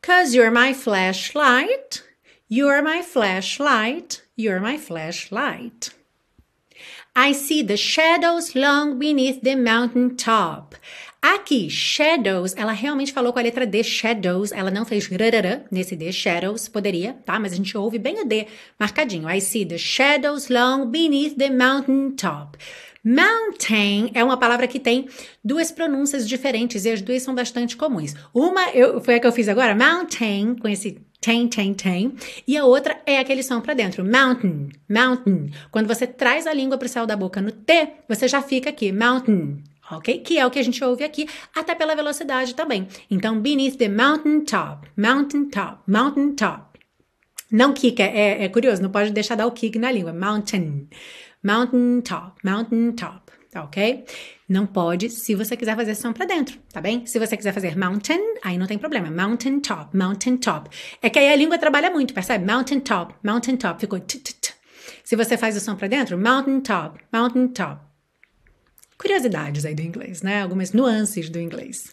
Cause 0.03 0.35
you're 0.35 0.51
my 0.51 0.75
flashlight. 0.75 2.03
You're 2.47 2.83
my 2.83 3.01
flashlight. 3.01 4.23
You're 4.37 4.61
my 4.61 4.77
flashlight. 4.77 5.95
I 7.17 7.35
see 7.35 7.65
the 7.65 7.77
shadows 7.77 8.55
long 8.55 8.99
beneath 8.99 9.41
the 9.43 9.57
mountain 9.57 10.11
top. 10.11 10.77
Aqui, 11.21 11.69
shadows, 11.69 12.55
ela 12.57 12.71
realmente 12.71 13.13
falou 13.13 13.33
com 13.33 13.41
a 13.41 13.43
letra 13.43 13.67
D, 13.67 13.83
shadows, 13.83 14.53
ela 14.53 14.71
não 14.71 14.85
fez 14.85 15.09
rarará 15.09 15.63
nesse 15.69 15.97
D, 15.97 16.13
shadows, 16.13 16.69
poderia, 16.69 17.15
tá? 17.25 17.41
Mas 17.41 17.53
a 17.53 17.57
gente 17.57 17.77
ouve 17.77 17.99
bem 17.99 18.23
o 18.23 18.25
D 18.25 18.47
marcadinho. 18.79 19.29
I 19.29 19.41
see 19.41 19.67
the 19.67 19.79
shadows 19.79 20.49
long 20.49 20.87
beneath 20.87 21.37
the 21.37 21.51
mountain 21.51 22.13
top. 22.13 22.57
Mountain 23.05 24.11
é 24.15 24.23
uma 24.23 24.37
palavra 24.37 24.69
que 24.69 24.79
tem 24.79 25.09
duas 25.43 25.73
pronúncias 25.73 26.29
diferentes 26.29 26.85
e 26.85 26.91
as 26.91 27.01
duas 27.01 27.23
são 27.23 27.35
bastante 27.35 27.77
comuns. 27.77 28.15
Uma 28.35 28.71
eu, 28.71 29.01
foi 29.01 29.15
a 29.17 29.21
que 29.21 29.27
eu 29.27 29.33
fiz 29.33 29.49
agora, 29.49 29.75
mountain, 29.75 30.55
com 30.55 30.69
esse 30.69 31.01
tem, 31.21 31.49
tem, 31.49 31.75
tem. 31.75 32.15
E 32.47 32.57
a 32.57 32.65
outra 32.65 33.01
é 33.05 33.19
aquele 33.19 33.43
som 33.43 33.61
para 33.61 33.75
dentro, 33.75 34.05
mountain, 34.05 34.69
mountain. 34.89 35.51
Quando 35.71 35.89
você 35.89 36.07
traz 36.07 36.47
a 36.47 36.53
língua 36.53 36.79
para 36.79 36.87
o 36.87 36.89
céu 36.89 37.07
da 37.07 37.17
boca 37.17 37.41
no 37.43 37.51
T, 37.51 37.89
você 38.09 38.29
já 38.29 38.41
fica 38.41 38.71
aqui, 38.71 38.93
mountain, 38.93 39.63
ok? 39.91 40.19
Que 40.19 40.39
é 40.39 40.47
o 40.47 40.51
que 40.51 40.59
a 40.59 40.63
gente 40.63 40.83
ouve 40.85 41.03
aqui, 41.03 41.29
até 41.55 41.75
pela 41.75 41.97
velocidade 41.97 42.55
também. 42.55 42.87
Então, 43.11 43.41
beneath 43.41 43.77
the 43.77 43.89
mountain 43.89 44.45
top, 44.45 44.89
mountain 44.97 45.49
top, 45.49 45.79
mountain 45.89 46.35
top. 46.35 46.79
Não 47.51 47.73
kick, 47.73 48.01
é, 48.01 48.45
é 48.45 48.49
curioso, 48.49 48.83
não 48.83 48.91
pode 48.91 49.11
deixar 49.11 49.35
dar 49.35 49.47
o 49.47 49.53
kick 49.53 49.79
na 49.79 49.91
língua. 49.91 50.13
Mountain, 50.13 50.87
mountain 51.43 52.01
top, 52.03 52.39
mountain 52.45 52.93
top, 52.93 53.33
ok? 53.55 54.05
Não 54.49 54.67
pode 54.67 55.11
se 55.11 55.35
você 55.35 55.57
quiser 55.57 55.77
fazer 55.77 55.95
som 55.95 56.13
para 56.13 56.27
dentro, 56.27 56.59
tá 56.73 56.81
bem? 56.81 57.07
Se 57.07 57.19
você 57.19 57.37
quiser 57.37 57.53
fazer 57.53 57.77
mountain, 57.77 58.21
aí 58.43 58.57
não 58.59 58.67
tem 58.67 58.79
problema. 58.79 59.11
Mountain 59.11 59.61
top, 59.61 59.97
mountain 59.97 60.37
top. 60.37 60.71
É 61.03 61.11
que 61.11 61.19
aí 61.19 61.31
a 61.31 61.37
língua 61.37 61.59
trabalha 61.59 61.91
muito, 61.91 62.15
percebe? 62.15 62.45
Mountain 62.45 62.81
top, 62.81 63.15
mountain 63.23 63.57
top. 63.57 63.81
Ficou 63.81 64.01
t, 64.01 64.19
t, 64.19 64.35
t. 64.35 64.55
Se 65.05 65.17
você 65.17 65.37
faz 65.37 65.57
o 65.57 65.61
som 65.61 65.77
para 65.77 65.89
dentro, 65.89 66.19
mountain 66.19 66.61
top, 66.61 67.01
mountain 67.13 67.49
top. 67.49 67.81
Curiosidades 68.99 69.65
aí 69.65 69.75
do 69.75 69.83
inglês, 69.83 70.23
né? 70.23 70.43
Algumas 70.43 70.73
nuances 70.73 71.31
do 71.31 71.39
inglês. 71.39 71.93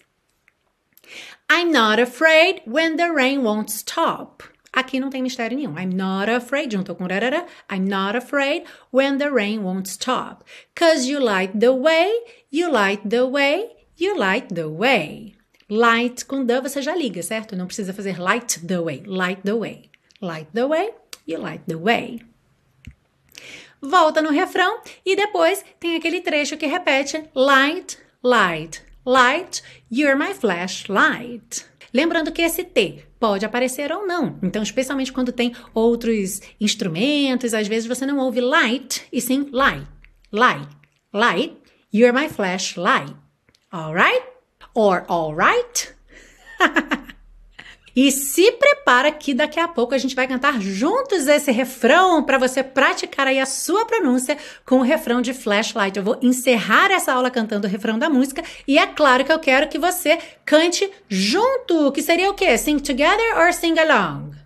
I'm 1.51 1.71
not 1.71 2.01
afraid 2.01 2.61
when 2.65 2.97
the 2.97 3.11
rain 3.11 3.43
won't 3.43 3.71
stop. 3.71 4.54
Aqui 4.75 4.99
não 4.99 5.09
tem 5.09 5.23
mistério 5.23 5.57
nenhum. 5.57 5.73
I'm 5.79 5.95
not 5.95 6.29
afraid, 6.29 6.73
juntou 6.73 6.95
com 6.95 7.05
rarara. 7.05 7.45
I'm 7.71 7.87
not 7.87 8.17
afraid 8.17 8.65
when 8.91 9.17
the 9.17 9.29
rain 9.29 9.63
won't 9.63 9.87
stop. 9.87 10.43
Cause 10.77 11.07
you 11.07 11.19
light 11.19 11.57
the 11.57 11.71
way, 11.71 12.11
you 12.51 12.69
light 12.69 13.07
the 13.07 13.23
way, 13.23 13.69
you 13.97 14.17
light 14.17 14.53
the 14.53 14.65
way. 14.65 15.33
Light 15.69 16.25
com 16.25 16.45
the 16.45 16.59
você 16.59 16.81
já 16.81 16.93
liga, 16.93 17.23
certo? 17.23 17.55
Não 17.55 17.67
precisa 17.67 17.93
fazer 17.93 18.19
light 18.19 18.59
the 18.67 18.79
way. 18.79 19.01
Light 19.05 19.41
the 19.43 19.53
way. 19.53 19.89
Light 20.21 20.49
the 20.53 20.65
way, 20.65 20.93
you 21.25 21.39
light 21.39 21.63
the 21.67 21.75
way. 21.75 22.21
Volta 23.81 24.21
no 24.21 24.29
refrão 24.29 24.81
e 25.05 25.15
depois 25.15 25.63
tem 25.79 25.95
aquele 25.95 26.19
trecho 26.19 26.57
que 26.57 26.65
repete 26.65 27.23
light, 27.33 27.97
light, 28.21 28.81
light, 29.05 29.61
you're 29.89 30.17
my 30.17 30.33
flashlight. 30.33 31.65
Lembrando 31.95 32.33
que 32.33 32.41
esse 32.41 32.61
T 32.61 33.05
pode 33.17 33.45
aparecer 33.45 33.89
ou 33.89 34.05
não. 34.05 34.37
Então, 34.43 34.61
especialmente 34.61 35.13
quando 35.13 35.31
tem 35.31 35.55
outros 35.73 36.41
instrumentos, 36.59 37.53
às 37.53 37.69
vezes 37.69 37.87
você 37.87 38.05
não 38.05 38.17
ouve 38.17 38.41
light 38.41 39.07
e 39.13 39.21
sim 39.21 39.47
light. 39.49 39.87
Light. 40.29 40.67
Light. 41.13 41.55
You're 41.93 42.11
my 42.11 42.27
flashlight. 42.27 43.15
Alright? 43.73 44.25
Or 44.73 45.05
alright? 45.07 45.95
E 47.95 48.11
se 48.11 48.51
prepara 48.53 49.11
que 49.11 49.33
daqui 49.33 49.59
a 49.59 49.67
pouco 49.67 49.95
a 49.95 49.97
gente 49.97 50.15
vai 50.15 50.27
cantar 50.27 50.59
juntos 50.59 51.27
esse 51.27 51.51
refrão 51.51 52.21
para 52.23 52.37
você 52.37 52.61
praticar 52.61 53.27
aí 53.27 53.39
a 53.39 53.45
sua 53.45 53.85
pronúncia 53.85 54.37
com 54.65 54.79
o 54.79 54.83
refrão 54.83 55.21
de 55.21 55.33
Flashlight. 55.33 55.97
Eu 55.97 56.03
vou 56.03 56.17
encerrar 56.21 56.91
essa 56.91 57.13
aula 57.13 57.31
cantando 57.31 57.67
o 57.67 57.69
refrão 57.69 57.97
da 57.97 58.09
música 58.09 58.43
e 58.67 58.77
é 58.77 58.85
claro 58.85 59.23
que 59.23 59.31
eu 59.31 59.39
quero 59.39 59.69
que 59.69 59.79
você 59.79 60.19
cante 60.43 60.89
junto, 61.07 61.91
que 61.93 62.01
seria 62.01 62.29
o 62.29 62.33
quê? 62.33 62.57
Sing 62.57 62.79
together 62.79 63.37
or 63.37 63.53
sing 63.53 63.79
along? 63.79 64.44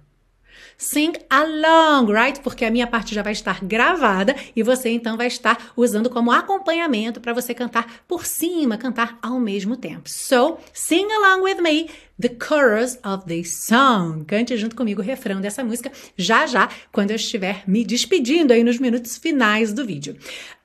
Sing 0.81 1.11
along, 1.29 2.09
right? 2.09 2.39
Porque 2.39 2.63
a 2.63 2.71
minha 2.71 2.87
parte 2.87 3.13
já 3.13 3.21
vai 3.21 3.33
estar 3.33 3.61
gravada 3.65 4.33
e 4.55 4.63
você 4.63 4.87
então 4.87 5.17
vai 5.17 5.27
estar 5.27 5.73
usando 5.75 6.09
como 6.09 6.31
acompanhamento 6.31 7.19
para 7.19 7.33
você 7.33 7.53
cantar 7.53 8.05
por 8.07 8.25
cima, 8.25 8.77
cantar 8.77 9.19
ao 9.21 9.41
mesmo 9.41 9.75
tempo. 9.75 10.09
So, 10.09 10.57
sing 10.73 11.05
along 11.11 11.43
with 11.43 11.61
me 11.61 11.89
the 12.17 12.33
chorus 12.41 12.97
of 13.03 13.25
this 13.27 13.53
song. 13.65 14.23
Cante 14.23 14.55
junto 14.55 14.73
comigo 14.73 15.01
o 15.01 15.03
refrão 15.05 15.41
dessa 15.41 15.65
música 15.65 15.91
já 16.15 16.47
já, 16.47 16.69
quando 16.93 17.11
eu 17.11 17.17
estiver 17.17 17.61
me 17.67 17.83
despedindo 17.83 18.53
aí 18.53 18.63
nos 18.63 18.79
minutos 18.79 19.17
finais 19.17 19.73
do 19.73 19.85
vídeo. 19.85 20.15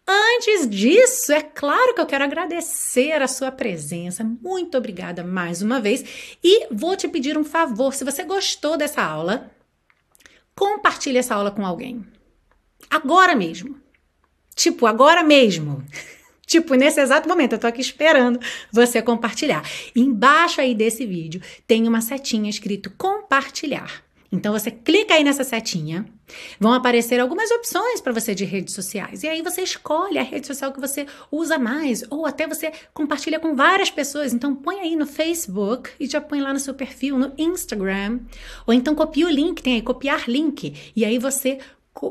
Antes 0.07 0.71
disso, 0.71 1.33
é 1.33 1.43
claro 1.43 1.93
que 1.93 2.01
eu 2.01 2.07
quero 2.07 2.23
agradecer 2.23 3.21
a 3.21 3.27
sua 3.27 3.51
presença. 3.51 4.23
Muito 4.23 4.79
obrigada 4.79 5.25
mais 5.25 5.61
uma 5.61 5.81
vez. 5.81 6.37
E 6.41 6.73
vou 6.73 6.95
te 6.95 7.09
pedir 7.09 7.37
um 7.37 7.45
favor: 7.45 7.93
se 7.93 8.05
você 8.05 8.23
gostou 8.23 8.77
dessa 8.77 9.03
aula, 9.03 9.51
compartilhe 10.55 11.19
essa 11.19 11.35
aula 11.35 11.51
com 11.51 11.65
alguém. 11.67 12.05
Agora 12.91 13.35
mesmo. 13.35 13.77
Tipo, 14.55 14.87
agora 14.87 15.23
mesmo. 15.23 15.85
Tipo, 16.47 16.75
nesse 16.75 17.01
exato 17.01 17.27
momento, 17.27 17.55
eu 17.55 17.59
tô 17.59 17.67
aqui 17.67 17.81
esperando 17.81 18.39
você 18.71 19.01
compartilhar. 19.01 19.67
Embaixo 19.97 20.61
aí 20.61 20.75
desse 20.75 21.07
vídeo 21.07 21.41
tem 21.67 21.89
uma 21.89 22.03
setinha 22.03 22.51
escrito 22.51 22.91
compartilhar. 22.99 24.05
Então 24.31 24.53
você 24.53 24.71
clica 24.71 25.15
aí 25.15 25.25
nessa 25.25 25.43
setinha, 25.43 26.05
vão 26.59 26.73
aparecer 26.73 27.21
algumas 27.21 27.51
opções 27.51 28.01
para 28.01 28.13
você 28.13 28.35
de 28.35 28.45
redes 28.45 28.75
sociais. 28.75 29.23
E 29.23 29.29
aí 29.29 29.43
você 29.43 29.63
escolhe 29.63 30.19
a 30.19 30.23
rede 30.23 30.47
social 30.47 30.73
que 30.73 30.81
você 30.81 31.07
usa 31.31 31.59
mais, 31.59 32.05
ou 32.11 32.27
até 32.27 32.47
você 32.47 32.73
compartilha 32.93 33.41
com 33.41 33.55
várias 33.55 33.91
pessoas. 33.91 34.33
Então 34.33 34.55
põe 34.55 34.81
aí 34.81 34.97
no 34.97 35.07
Facebook 35.07 35.91
e 35.99 36.07
já 36.07 36.21
põe 36.21 36.41
lá 36.41 36.53
no 36.53 36.61
seu 36.61 36.75
perfil, 36.75 37.19
no 37.19 37.33
Instagram. 37.39 38.21
Ou 38.67 38.75
então 38.75 38.95
copia 38.95 39.27
o 39.27 39.31
link, 39.31 39.63
tem 39.63 39.75
aí 39.75 39.83
copiar 39.83 40.29
link. 40.29 40.93
E 40.95 41.05
aí 41.05 41.19
você 41.19 41.59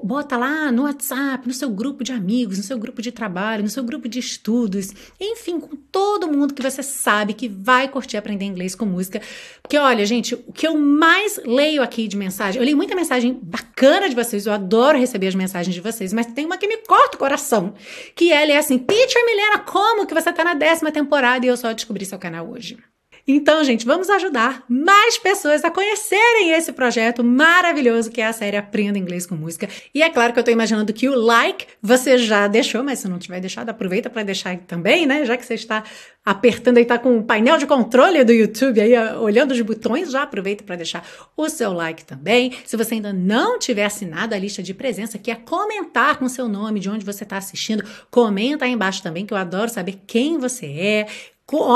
bota 0.04 0.38
lá 0.38 0.72
no 0.72 0.84
WhatsApp, 0.84 1.48
no 1.48 1.54
seu 1.54 1.70
grupo 1.70 2.04
de 2.04 2.12
amigos, 2.12 2.58
no 2.58 2.64
seu 2.64 2.78
grupo 2.78 3.02
de 3.02 3.12
trabalho, 3.12 3.64
no 3.64 3.70
seu 3.70 3.84
grupo 3.84 4.08
de 4.08 4.20
estudos, 4.20 4.92
enfim, 5.20 5.60
com 5.60 5.76
todo 5.76 6.28
mundo 6.28 6.54
que 6.54 6.62
você 6.62 6.82
sabe 6.82 7.34
que 7.34 7.50
vai 7.50 7.88
curtir 7.88 8.18
aprender 8.18 8.46
inglês 8.46 8.76
com 8.76 8.86
música. 8.86 9.22
Porque 9.62 9.78
olha, 9.78 10.06
gente, 10.06 10.36
o 10.36 10.54
que 10.54 10.66
eu 10.66 10.78
mais 10.78 11.40
leio 11.46 11.84
aqui 11.84 12.08
de 12.08 12.16
mensagem, 12.16 12.60
eu 12.60 12.66
leio 12.66 12.78
muita 12.78 12.96
mensagem 12.96 13.38
bacana 13.42 14.10
de 14.10 14.16
vocês, 14.16 14.46
eu 14.46 14.54
adoro 14.54 14.98
receber 14.98 15.28
as 15.28 15.36
mensagens 15.36 15.74
de 15.74 15.82
vocês, 15.82 16.14
mas 16.14 16.28
tem 16.28 16.46
uma 16.46 16.58
que 16.58 16.68
me 16.68 16.78
corta 16.78 17.16
o 17.16 17.20
coração, 17.20 17.74
que 18.16 18.32
ela 18.32 18.52
é 18.52 18.58
assim: 18.58 18.78
"Teacher 18.78 19.26
Milena, 19.26 19.60
como 19.60 20.06
que 20.06 20.14
você 20.14 20.32
tá 20.32 20.44
na 20.44 20.54
décima 20.54 20.92
temporada 20.92 21.46
e 21.46 21.50
eu 21.50 21.58
só 21.58 21.74
descobri 21.74 22.06
seu 22.06 22.18
canal 22.18 22.50
hoje?" 22.50 22.78
Então, 23.26 23.64
gente, 23.64 23.86
vamos 23.86 24.10
ajudar 24.10 24.66
mais 24.68 25.18
pessoas 25.18 25.64
a 25.64 25.72
conhecerem 25.72 26.52
esse 26.52 26.74
projeto 26.74 27.24
maravilhoso 27.24 28.12
que 28.12 28.20
é 28.20 28.28
a 28.28 28.34
série 28.34 28.58
Aprenda 28.58 29.00
Inglês 29.00 29.26
com 29.26 29.34
Música. 29.34 29.70
E 29.96 30.04
é 30.04 30.10
claro 30.10 30.34
que 30.34 30.40
eu 30.40 30.42
estou 30.42 30.54
imaginando 30.54 30.92
que 30.92 31.08
o 31.08 31.16
like 31.16 31.66
você 31.82 32.18
já 32.18 32.50
deixou, 32.50 32.84
mas 32.84 33.00
se 33.00 33.08
não 33.08 33.18
tiver 33.18 33.40
deixado, 33.40 33.70
aproveita 33.70 34.10
para 34.10 34.24
deixar 34.24 34.58
também, 34.68 35.06
né? 35.06 35.26
Já 35.26 35.38
que 35.38 35.46
você 35.46 35.54
está 35.54 35.86
apertando 36.26 36.78
aí, 36.78 36.86
tá 36.86 36.98
com 36.98 37.18
o 37.18 37.24
painel 37.24 37.58
de 37.58 37.66
controle 37.66 38.24
do 38.26 38.34
YouTube 38.34 38.80
aí, 38.80 38.94
olhando 39.18 39.52
os 39.52 39.62
botões, 39.62 40.12
já 40.12 40.24
aproveita 40.24 40.64
para 40.64 40.76
deixar 40.76 41.06
o 41.36 41.50
seu 41.50 41.72
like 41.72 42.04
também. 42.04 42.54
Se 42.66 42.76
você 42.76 42.96
ainda 42.96 43.12
não 43.12 43.58
tiver 43.58 43.86
assinado 43.86 44.36
a 44.36 44.38
lista 44.38 44.62
de 44.62 44.74
presença, 44.74 45.18
que 45.18 45.32
é 45.32 45.36
comentar 45.36 46.18
com 46.18 46.28
seu 46.28 46.48
nome, 46.48 46.80
de 46.80 46.90
onde 46.90 47.06
você 47.06 47.24
está 47.24 47.38
assistindo, 47.38 47.84
comenta 48.12 48.66
aí 48.66 48.72
embaixo 48.72 49.02
também, 49.02 49.26
que 49.26 49.34
eu 49.34 49.38
adoro 49.38 49.70
saber 49.70 50.00
quem 50.06 50.38
você 50.38 50.66
é, 50.66 51.08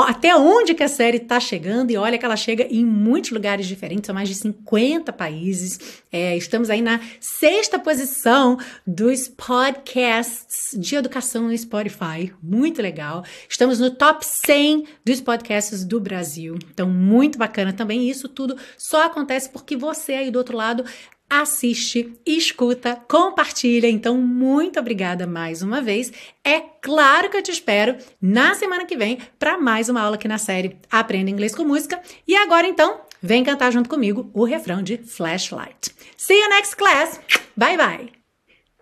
até 0.06 0.34
onde 0.34 0.74
que 0.74 0.82
a 0.82 0.88
série 0.88 1.18
está 1.18 1.38
chegando, 1.38 1.90
e 1.90 1.96
olha 1.96 2.18
que 2.18 2.24
ela 2.24 2.36
chega 2.36 2.64
em 2.64 2.84
muitos 2.84 3.30
lugares 3.30 3.66
diferentes, 3.66 4.06
são 4.06 4.14
mais 4.14 4.28
de 4.28 4.34
50 4.34 5.12
países. 5.12 6.02
É, 6.10 6.36
estamos 6.36 6.70
aí 6.70 6.80
na 6.80 7.00
sexta 7.20 7.78
posição 7.78 8.58
dos 8.86 9.28
podcasts 9.28 10.70
de 10.72 10.96
educação 10.96 11.48
no 11.48 11.56
Spotify, 11.56 12.32
muito 12.42 12.80
legal. 12.80 13.22
Estamos 13.48 13.78
no 13.78 13.90
top 13.90 14.24
100 14.24 14.86
dos 15.04 15.20
podcasts 15.20 15.84
do 15.84 16.00
Brasil, 16.00 16.58
então 16.72 16.88
muito 16.88 17.38
bacana 17.38 17.72
também. 17.72 18.08
Isso 18.08 18.28
tudo 18.28 18.56
só 18.76 19.04
acontece 19.04 19.50
porque 19.50 19.76
você 19.76 20.14
aí 20.14 20.30
do 20.30 20.38
outro 20.38 20.56
lado 20.56 20.84
assiste, 21.28 22.18
escuta, 22.24 22.96
compartilha. 23.08 23.88
Então, 23.88 24.16
muito 24.16 24.78
obrigada 24.80 25.26
mais 25.26 25.62
uma 25.62 25.82
vez. 25.82 26.12
É 26.44 26.60
claro 26.60 27.28
que 27.30 27.36
eu 27.36 27.42
te 27.42 27.50
espero 27.50 27.96
na 28.20 28.54
semana 28.54 28.86
que 28.86 28.96
vem 28.96 29.18
para 29.38 29.58
mais 29.58 29.88
uma 29.88 30.00
aula 30.00 30.16
aqui 30.16 30.28
na 30.28 30.38
série 30.38 30.76
Aprenda 30.90 31.30
Inglês 31.30 31.54
com 31.54 31.64
Música. 31.64 32.00
E 32.26 32.34
agora, 32.36 32.66
então, 32.66 33.00
vem 33.22 33.44
cantar 33.44 33.70
junto 33.70 33.88
comigo 33.88 34.30
o 34.32 34.44
refrão 34.44 34.82
de 34.82 34.96
Flashlight. 34.98 35.90
See 36.16 36.40
you 36.40 36.48
next 36.48 36.76
class. 36.76 37.20
Bye 37.56 37.76
bye. 37.76 38.18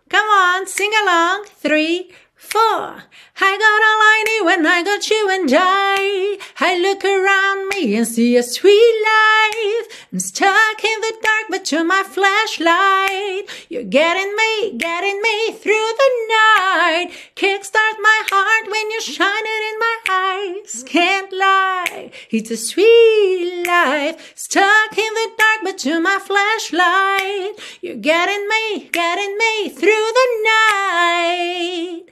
Come 0.08 0.28
on, 0.28 0.66
sing 0.66 0.90
along. 0.94 1.46
Three, 1.60 2.10
four. 2.36 3.02
I 3.38 3.52
got 3.64 3.80
a 3.90 3.92
liney 4.04 4.44
when 4.46 4.66
I 4.66 4.82
got 4.82 5.10
you 5.10 5.28
and 5.30 5.50
I. 5.52 6.38
I 6.60 6.78
look 6.78 7.04
around 7.04 7.68
me 7.68 7.96
and 7.96 8.06
see 8.06 8.36
a 8.36 8.42
sweet 8.42 8.94
life. 9.12 10.06
I'm 10.12 10.20
stuck 10.20 10.84
in 10.84 11.00
the 11.00 11.14
dark, 11.22 11.44
but 11.50 11.70
you're 11.72 11.84
my 11.84 12.02
flashlight. 12.02 13.48
You're 13.68 13.82
getting 13.84 14.34
me, 14.36 14.78
getting 14.78 15.20
me 15.20 15.52
through 15.52 15.90
the 16.02 16.10
night. 16.28 17.10
Kickstart 17.34 17.96
my 18.00 18.22
heart 18.30 18.70
when 18.70 18.90
you 18.90 19.00
shine 19.00 19.46
it 19.56 19.62
in 19.70 19.78
my 19.78 19.96
eyes. 20.10 20.84
Can't 20.86 21.32
lie, 21.32 22.10
it's 22.30 22.50
a 22.50 22.56
sweet 22.56 23.66
life. 23.66 24.32
Stuck 24.36 24.96
in 24.96 25.12
the 25.14 25.30
dark, 25.36 25.60
but 25.64 25.84
you're 25.84 26.00
my 26.00 26.18
flashlight. 26.18 27.58
You're 27.82 27.96
getting 27.96 28.46
me, 28.48 28.88
getting 28.92 29.36
me 29.36 29.68
through 29.70 30.08
the 30.18 30.28
night. 30.44 32.06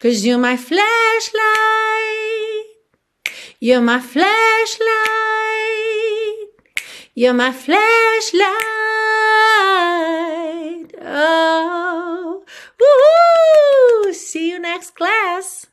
Cause 0.00 0.24
you're 0.24 0.38
my 0.38 0.56
flashlight. 0.56 0.86
You're 3.60 3.80
my 3.80 4.00
flashlight. 4.00 4.36
You're 7.14 7.32
my 7.32 7.50
flashlight. 7.52 7.76
Oh, 11.02 12.44
woo! 12.80 14.12
See 14.12 14.50
you 14.50 14.58
next 14.58 14.94
class. 14.94 15.66